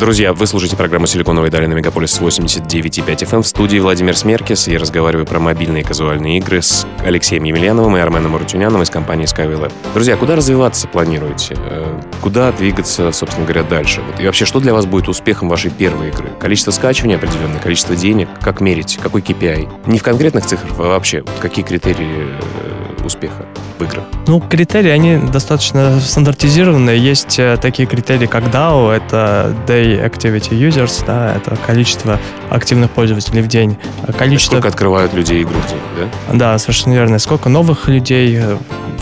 Друзья, 0.00 0.32
вы 0.32 0.46
слушаете 0.46 0.76
программу 0.76 1.06
«Силиконовые 1.06 1.50
дали» 1.50 1.66
на 1.66 1.74
Мегаполис 1.74 2.18
89,5 2.22 3.04
FM. 3.04 3.34
Эм. 3.34 3.42
В 3.42 3.46
студии 3.46 3.78
Владимир 3.78 4.16
Смеркис. 4.16 4.66
Я 4.66 4.78
разговариваю 4.78 5.26
про 5.26 5.38
мобильные 5.40 5.84
казуальные 5.84 6.38
игры 6.38 6.62
с 6.62 6.86
Алексеем 7.04 7.44
Емельяновым 7.44 7.98
и 7.98 8.00
Арменом 8.00 8.34
Арутюняном 8.34 8.80
из 8.80 8.88
компании 8.88 9.26
Skyway. 9.26 9.70
Друзья, 9.92 10.16
куда 10.16 10.36
развиваться 10.36 10.88
планируете? 10.88 11.54
Э, 11.58 12.00
куда 12.22 12.50
двигаться, 12.50 13.12
собственно 13.12 13.44
говоря, 13.44 13.62
дальше? 13.62 14.00
И 14.18 14.24
вообще, 14.24 14.46
что 14.46 14.58
для 14.58 14.72
вас 14.72 14.86
будет 14.86 15.06
успехом 15.06 15.50
вашей 15.50 15.70
первой 15.70 16.08
игры? 16.08 16.30
Количество 16.40 16.70
скачивания 16.70 17.16
определенное, 17.16 17.60
количество 17.60 17.94
денег? 17.94 18.30
Как 18.40 18.62
мерить? 18.62 18.98
Какой 19.02 19.20
KPI? 19.20 19.68
Не 19.84 19.98
в 19.98 20.02
конкретных 20.02 20.46
цифрах, 20.46 20.78
а 20.78 20.82
вообще, 20.84 21.22
какие 21.42 21.62
критерии 21.62 22.08
э, 22.08 22.89
успеха 23.10 23.44
в 23.78 23.84
играх? 23.84 24.04
Ну, 24.26 24.40
критерии, 24.40 24.90
они 24.90 25.16
достаточно 25.16 26.00
стандартизированные. 26.00 26.98
Есть 26.98 27.38
э, 27.38 27.58
такие 27.60 27.86
критерии, 27.86 28.26
как 28.26 28.44
DAO, 28.44 28.90
это 28.92 29.54
Day 29.66 30.02
Activity 30.04 30.50
Users, 30.50 31.04
да, 31.06 31.34
это 31.34 31.56
количество 31.56 32.18
активных 32.50 32.90
пользователей 32.90 33.42
в 33.42 33.48
день. 33.48 33.76
Количество... 34.16 34.56
Сколько 34.56 34.68
открывают 34.68 35.12
людей 35.14 35.42
игру 35.42 35.54
в 35.54 35.68
день, 35.68 36.10
да? 36.30 36.36
Да, 36.52 36.58
совершенно 36.58 36.94
верно. 36.94 37.18
Сколько 37.18 37.48
новых 37.48 37.88
людей, 37.88 38.38
э, 38.40 38.56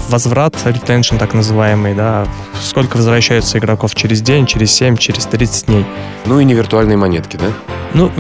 возврат, 0.09 0.57
ретеншн 0.65 1.17
так 1.17 1.35
называемый, 1.35 1.95
да, 1.95 2.27
сколько 2.63 2.97
возвращаются 2.97 3.59
игроков 3.59 3.95
через 3.95 4.21
день, 4.21 4.47
через 4.47 4.73
7, 4.73 4.97
через 4.97 5.27
30 5.27 5.67
дней. 5.67 5.87
Ну 6.27 6.41
и 6.41 6.45
не 6.45 6.55
виртуальные 6.55 6.97
монетки, 6.97 7.37
да? 7.37 7.47
Ну, 7.95 8.11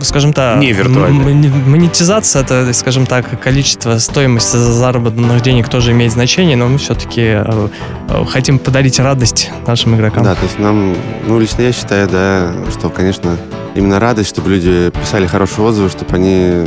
скажем 0.00 0.32
так, 0.32 0.58
не 0.58 0.72
виртуальные. 0.72 1.50
монетизация, 1.66 2.42
это, 2.42 2.72
скажем 2.72 3.06
так, 3.06 3.40
количество, 3.40 3.98
стоимость 3.98 4.52
заработанных 4.52 5.42
денег 5.42 5.68
тоже 5.68 5.92
имеет 5.92 6.12
значение, 6.12 6.56
но 6.56 6.68
мы 6.68 6.78
все-таки 6.78 7.22
э, 7.22 7.68
э, 8.08 8.24
хотим 8.26 8.58
подарить 8.58 9.00
радость 9.00 9.50
нашим 9.66 9.96
игрокам. 9.96 10.22
Да, 10.22 10.34
то 10.34 10.44
есть 10.44 10.58
нам, 10.58 10.94
ну, 11.26 11.38
лично 11.40 11.62
я 11.62 11.72
считаю, 11.72 12.08
да, 12.08 12.52
что, 12.70 12.88
конечно, 12.88 13.36
именно 13.74 13.98
радость, 13.98 14.28
чтобы 14.28 14.50
люди 14.50 14.90
писали 14.90 15.26
хорошие 15.26 15.66
отзывы, 15.66 15.88
чтобы 15.88 16.14
они 16.14 16.64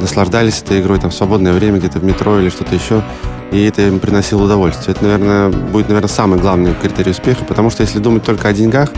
наслаждались 0.00 0.62
этой 0.62 0.80
игрой, 0.80 0.98
там, 0.98 1.10
в 1.10 1.14
свободное 1.14 1.52
время 1.52 1.78
где-то 1.78 1.98
в 1.98 2.04
метро 2.04 2.38
или 2.38 2.48
что-то 2.48 2.74
еще, 2.74 3.02
и 3.52 3.64
это 3.64 3.82
им 3.82 4.00
приносило 4.00 4.44
удовольствие. 4.44 4.94
Это, 4.94 5.04
наверное, 5.04 5.48
будет, 5.48 5.88
наверное, 5.88 6.08
самый 6.08 6.38
главный 6.38 6.74
критерий 6.74 7.10
успеха, 7.12 7.44
потому 7.44 7.70
что 7.70 7.82
если 7.82 7.98
думать 7.98 8.24
только 8.24 8.48
о 8.48 8.52
деньгах, 8.52 8.90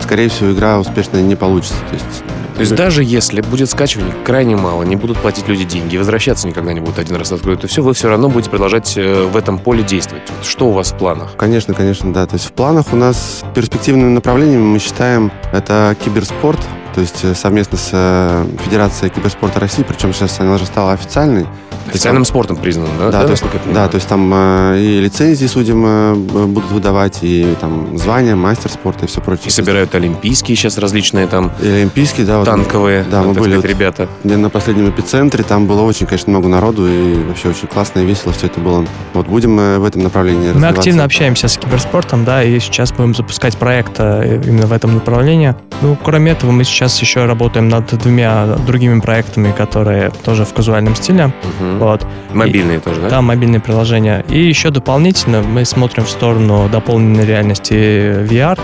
скорее 0.00 0.28
всего, 0.28 0.52
игра 0.52 0.78
успешно 0.78 1.18
не 1.18 1.36
получится. 1.36 1.76
То 1.88 1.94
есть, 1.94 2.24
то 2.54 2.60
есть 2.60 2.74
даже 2.74 3.02
если 3.02 3.40
будет 3.40 3.70
скачиваний 3.70 4.12
крайне 4.24 4.56
мало, 4.56 4.82
не 4.82 4.96
будут 4.96 5.18
платить 5.18 5.48
люди 5.48 5.64
деньги, 5.64 5.96
возвращаться 5.96 6.46
никогда 6.46 6.72
не 6.72 6.80
будут 6.80 6.98
один 6.98 7.16
раз 7.16 7.32
откроют, 7.32 7.62
то 7.62 7.68
все, 7.68 7.82
вы 7.82 7.94
все 7.94 8.08
равно 8.08 8.28
будете 8.28 8.50
продолжать 8.50 8.96
э, 8.96 9.24
в 9.24 9.36
этом 9.36 9.58
поле 9.58 9.82
действовать. 9.82 10.24
Что 10.42 10.68
у 10.68 10.72
вас 10.72 10.92
в 10.92 10.98
планах? 10.98 11.34
Конечно, 11.36 11.72
конечно, 11.74 12.12
да. 12.12 12.26
То 12.26 12.34
есть 12.34 12.46
в 12.46 12.52
планах 12.52 12.92
у 12.92 12.96
нас 12.96 13.42
перспективными 13.54 14.10
направлениями 14.10 14.62
мы 14.62 14.78
считаем 14.78 15.32
это 15.52 15.96
киберспорт, 16.04 16.60
то 16.94 17.00
есть 17.00 17.24
э, 17.24 17.34
совместно 17.34 17.78
с 17.78 17.90
э, 17.92 18.46
Федерацией 18.64 19.10
киберспорта 19.10 19.60
России, 19.60 19.82
причем 19.82 20.12
сейчас 20.12 20.38
она 20.40 20.54
уже 20.54 20.66
стала 20.66 20.92
официальной. 20.92 21.46
Официальным 21.88 22.24
спортом 22.24 22.56
признан, 22.56 22.88
да? 22.98 23.10
Да, 23.10 23.20
да, 23.20 23.24
то 23.24 23.30
есть, 23.32 23.44
да, 23.74 23.88
то 23.88 23.94
есть 23.96 24.08
там 24.08 24.30
э, 24.32 24.78
и 24.78 25.00
лицензии 25.00 25.46
судим 25.46 26.52
будут 26.52 26.70
выдавать, 26.70 27.18
и 27.22 27.56
там 27.60 27.98
звания, 27.98 28.36
мастер 28.36 28.70
спорта 28.70 29.04
и 29.04 29.08
все 29.08 29.20
прочее. 29.20 29.48
И 29.48 29.50
собирают 29.50 29.94
олимпийские 29.94 30.56
сейчас 30.56 30.78
различные 30.78 31.26
там 31.26 31.50
и 31.60 31.68
олимпийские, 31.68 32.26
да, 32.26 32.38
вот, 32.38 32.44
танковые, 32.44 33.04
да, 33.10 33.22
мы 33.22 33.34
были 33.34 33.58
сказать, 33.58 33.70
ребята. 33.70 34.08
Где 34.24 34.36
на 34.36 34.50
последнем 34.50 34.90
эпицентре, 34.90 35.44
там 35.44 35.66
было 35.66 35.82
очень, 35.82 36.06
конечно, 36.06 36.30
много 36.30 36.48
народу, 36.48 36.86
и 36.86 37.22
вообще 37.24 37.48
очень 37.48 37.66
классно 37.66 38.00
и 38.00 38.04
весело 38.04 38.32
все 38.32 38.46
это 38.46 38.60
было. 38.60 38.86
Вот 39.14 39.26
будем 39.26 39.56
в 39.56 39.84
этом 39.84 40.02
направлении 40.02 40.52
Мы 40.52 40.66
активно 40.68 41.04
общаемся 41.04 41.48
с 41.48 41.56
киберспортом, 41.56 42.24
да, 42.24 42.42
и 42.44 42.58
сейчас 42.60 42.92
будем 42.92 43.14
запускать 43.14 43.56
проект 43.56 43.98
именно 43.98 44.66
в 44.66 44.72
этом 44.72 44.94
направлении. 44.94 45.54
Ну, 45.80 45.96
кроме 46.02 46.32
этого, 46.32 46.52
мы 46.52 46.64
сейчас 46.64 46.81
еще 47.00 47.26
работаем 47.26 47.68
над 47.68 47.86
двумя 47.98 48.46
другими 48.66 49.00
проектами, 49.00 49.52
которые 49.52 50.10
тоже 50.24 50.44
в 50.44 50.52
казуальном 50.52 50.94
стиле. 50.94 51.26
Угу. 51.26 51.78
Вот. 51.78 52.06
Мобильные 52.32 52.78
и, 52.78 52.80
тоже, 52.80 53.00
да? 53.00 53.10
Да, 53.10 53.22
мобильные 53.22 53.60
приложения. 53.60 54.24
И 54.28 54.42
еще 54.42 54.70
дополнительно 54.70 55.42
мы 55.42 55.64
смотрим 55.64 56.04
в 56.04 56.10
сторону 56.10 56.68
дополненной 56.70 57.24
реальности 57.24 57.74
VR. 57.74 58.58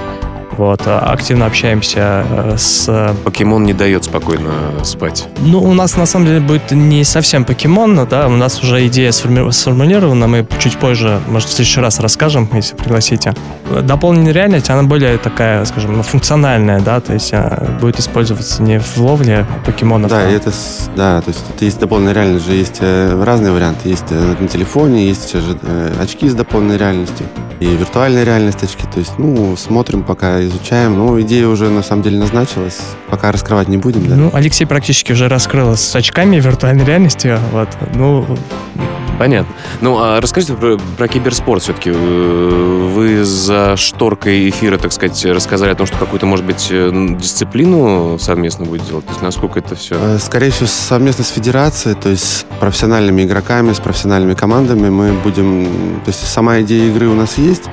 Вот, 0.59 0.83
а, 0.87 1.13
активно 1.13 1.47
общаемся 1.47 2.27
э, 2.29 2.57
с... 2.59 3.15
Покемон 3.23 3.63
не 3.63 3.75
дает 3.75 4.05
спокойно 4.05 4.51
спать. 4.83 5.29
Ну, 5.39 5.63
у 5.63 5.73
нас 5.73 5.97
на 5.97 6.05
самом 6.05 6.27
деле 6.27 6.41
будет 6.41 6.73
не 6.73 7.05
совсем 7.05 7.45
покемон, 7.45 8.09
да, 8.11 8.27
у 8.27 8.33
нас 8.33 8.61
уже 8.61 8.85
идея 8.89 9.13
сформулирована, 9.13 10.27
мы 10.27 10.45
чуть 10.59 10.77
позже, 10.77 11.21
может, 11.29 11.49
в 11.49 11.53
следующий 11.53 11.81
раз 11.81 12.01
расскажем, 12.01 12.51
если 12.53 12.75
пригласите. 12.75 13.35
Дополненная 13.83 14.33
реальность, 14.33 14.69
она 14.69 14.83
более 14.83 15.17
такая, 15.19 15.65
скажем, 15.65 15.97
ну, 15.97 16.03
функциональная, 16.03 16.81
да, 16.81 16.99
то 16.99 17.13
есть 17.13 17.31
э, 17.33 17.77
будет 17.81 18.01
использоваться 18.01 18.61
не 18.61 18.81
в 18.81 18.99
ловле 18.99 19.47
покемонов. 19.65 20.11
Да, 20.11 20.23
а... 20.23 20.29
это, 20.29 20.51
да, 20.97 21.21
то 21.21 21.29
есть 21.29 21.45
это 21.55 21.65
есть 21.65 21.79
дополненная 21.79 22.15
реальность 22.15 22.47
же, 22.47 22.55
есть 22.55 22.79
э, 22.81 23.23
разные 23.25 23.53
варианты, 23.53 23.91
есть 23.91 24.11
на 24.11 24.49
телефоне, 24.49 25.07
есть 25.07 25.33
же 25.35 25.57
очки 26.01 26.29
с 26.29 26.35
дополненной 26.35 26.79
реальностью 26.79 27.27
и 27.61 27.67
виртуальная 27.67 28.25
реальность 28.25 28.63
очки, 28.63 28.85
то 28.93 29.01
есть, 29.01 29.19
ну, 29.19 29.57
смотрим 29.57 30.03
пока 30.03 30.39
изучаем. 30.49 30.97
Ну, 30.97 31.21
идея 31.21 31.47
уже 31.49 31.71
на 31.71 31.83
самом 31.83 32.03
деле 32.03 32.19
назначилась. 32.19 32.81
Пока 33.09 33.33
раскрывать 33.33 33.69
не 33.69 33.77
будем, 33.77 34.07
да. 34.07 34.17
Ну, 34.17 34.31
Алексей 34.33 34.67
практически 34.67 35.13
уже 35.13 35.29
раскрыл 35.29 35.77
с 35.77 35.95
очками 35.95 36.37
виртуальной 36.37 36.85
реальности. 36.85 37.39
Вот. 37.53 37.69
Ну, 37.95 38.27
Понятно. 39.19 39.53
Ну, 39.81 39.99
а 39.99 40.21
расскажите 40.21 40.55
про, 40.55 40.79
про 40.97 41.09
киберспорт 41.09 41.63
все-таки. 41.63 41.91
Э, 41.93 42.91
вы 42.95 43.25
за 43.25 43.77
шторкой 43.77 44.49
эфира, 44.49 44.79
так 44.79 44.93
сказать, 44.93 45.25
рассказали 45.25 45.73
о 45.73 45.75
том, 45.75 45.87
что 45.87 45.99
какую-то, 45.99 46.25
может 46.27 46.47
быть, 46.47 46.69
э, 46.71 46.91
дисциплину 47.19 48.17
совместно 48.21 48.65
будет 48.65 48.87
делать. 48.87 49.07
То 49.07 49.11
есть 49.11 49.23
насколько 49.23 49.59
это 49.59 49.75
все... 49.75 49.97
Э, 50.01 50.19
скорее 50.21 50.51
всего, 50.51 50.69
совместно 50.69 51.25
с 51.25 51.31
федерацией, 51.31 51.97
то 51.97 52.09
есть 52.11 52.23
с 52.23 52.47
профессиональными 52.61 53.23
игроками, 53.23 53.73
с 53.73 53.81
профессиональными 53.81 54.35
командами 54.35 54.89
мы 54.89 55.13
будем... 55.13 56.01
То 56.05 56.11
есть 56.11 56.25
сама 56.25 56.61
идея 56.61 56.89
игры 56.89 57.09
у 57.09 57.15
нас 57.15 57.39
есть, 57.39 57.65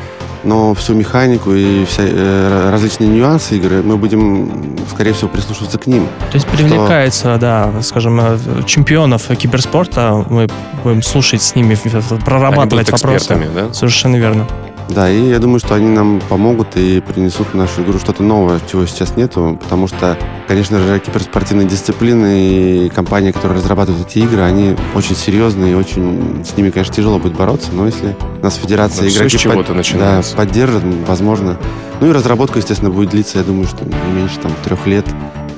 но 0.45 0.73
всю 0.73 0.93
механику 0.93 1.53
и 1.53 1.86
все 1.86 2.03
э, 2.05 2.69
различные 2.71 3.10
нюансы 3.10 3.58
игры 3.58 3.81
мы 3.84 3.97
будем, 3.97 4.77
скорее 4.89 5.13
всего, 5.13 5.29
прислушиваться 5.29 5.77
к 5.77 5.88
ним. 5.88 6.08
То 6.31 6.36
есть 6.36 6.47
привлекается, 6.47 7.31
что... 7.31 7.38
да, 7.38 7.73
скажем, 7.81 8.19
э, 8.21 8.38
чемпионов 8.65 9.27
киберспорта, 9.38 10.25
мы 10.29 10.47
будем 10.84 11.01
слушать 11.01 11.41
с 11.41 11.55
ними, 11.55 11.77
прорабатывать 12.23 12.89
вопросы. 12.91 13.38
Да? 13.53 13.73
Совершенно 13.73 14.15
верно. 14.17 14.47
Да, 14.89 15.09
и 15.09 15.29
я 15.29 15.39
думаю, 15.39 15.59
что 15.59 15.75
они 15.75 15.89
нам 15.89 16.21
помогут 16.29 16.75
и 16.75 17.01
принесут 17.01 17.47
в 17.47 17.53
нашу 17.55 17.83
игру 17.83 17.97
что-то 17.99 18.23
новое, 18.23 18.59
чего 18.71 18.85
сейчас 18.85 19.17
нету, 19.17 19.57
потому 19.61 19.87
что, 19.87 20.17
конечно 20.47 20.79
же, 20.79 20.99
киберспортивные 20.99 21.67
дисциплины 21.67 22.85
и 22.85 22.89
компании, 22.89 23.31
которые 23.31 23.57
разрабатывают 23.57 24.07
эти 24.07 24.19
игры, 24.19 24.41
они 24.41 24.75
очень 24.93 25.15
серьезные 25.15 25.71
и 25.73 25.75
очень 25.75 26.45
с 26.45 26.55
ними, 26.55 26.69
конечно, 26.69 26.93
тяжело 26.93 27.17
будет 27.17 27.35
бороться, 27.35 27.71
но 27.73 27.87
если 27.87 28.15
нас 28.41 28.55
федерация 28.55 29.03
но 29.03 29.09
игроки 29.09 29.47
под, 29.47 29.97
да, 29.97 30.21
поддержит, 30.35 30.83
возможно. 31.07 31.57
Ну 31.99 32.07
и 32.07 32.11
разработка, 32.11 32.59
естественно, 32.59 32.91
будет 32.91 33.09
длиться, 33.09 33.39
я 33.39 33.43
думаю, 33.43 33.67
что 33.67 33.85
не 33.85 34.11
меньше 34.13 34.39
там 34.39 34.51
трех 34.63 34.85
лет 34.85 35.05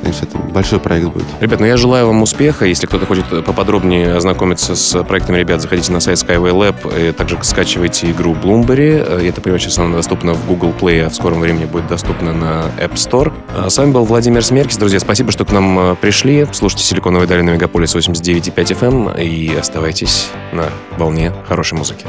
конечно, 0.08 0.26
это 0.26 0.38
большой 0.54 0.80
проект 0.80 1.08
будет. 1.08 1.26
Ребят, 1.42 1.60
ну 1.60 1.66
я 1.66 1.78
желаю 1.78 2.08
вам 2.08 2.22
успеха. 2.22 2.66
Если 2.66 2.88
кто-то 2.88 3.06
хочет 3.06 3.26
поподробнее 3.46 4.16
ознакомиться 4.16 4.76
с 4.76 5.04
проектами 5.04 5.40
ребят, 5.40 5.62
заходите 5.62 5.92
на 5.92 6.00
сайт 6.00 6.18
Skyway 6.18 6.52
Lab, 6.52 7.10
и 7.10 7.12
также 7.12 7.38
скачивайте 7.42 8.12
игру 8.12 8.34
Bloomberry. 8.34 9.24
Я 9.24 9.32
так 9.32 9.44
понимаю, 9.44 9.60
сейчас 9.60 9.78
она 9.80 9.96
доступна 9.96 10.34
в 10.34 10.46
Google 10.48 10.74
Play, 10.80 11.06
а 11.06 11.10
в 11.10 11.16
скором 11.16 11.42
времени 11.42 11.66
будет 11.66 11.88
доступна 11.88 12.34
на 12.34 12.72
App 12.80 12.94
Store. 12.94 13.34
С 13.70 13.78
вами 13.78 13.92
был 13.92 14.06
Владимир 14.06 14.44
Смеркис. 14.44 14.78
Друзья, 14.78 15.00
спасибо, 15.00 15.32
что 15.32 15.46
к 15.46 15.52
нам 15.52 15.78
э, 15.80 15.96
пришли. 15.96 16.48
Слушайте 16.54 16.86
«Силиконовые 16.86 17.28
дали» 17.28 17.42
на 17.42 17.52
Мегаполис 17.52 17.96
89.5 17.96 18.54
FM 18.56 19.24
и 19.24 19.56
оставайтесь 19.56 20.30
на 20.54 20.70
волне 20.98 21.34
хорошей 21.48 21.78
музыки. 21.78 22.06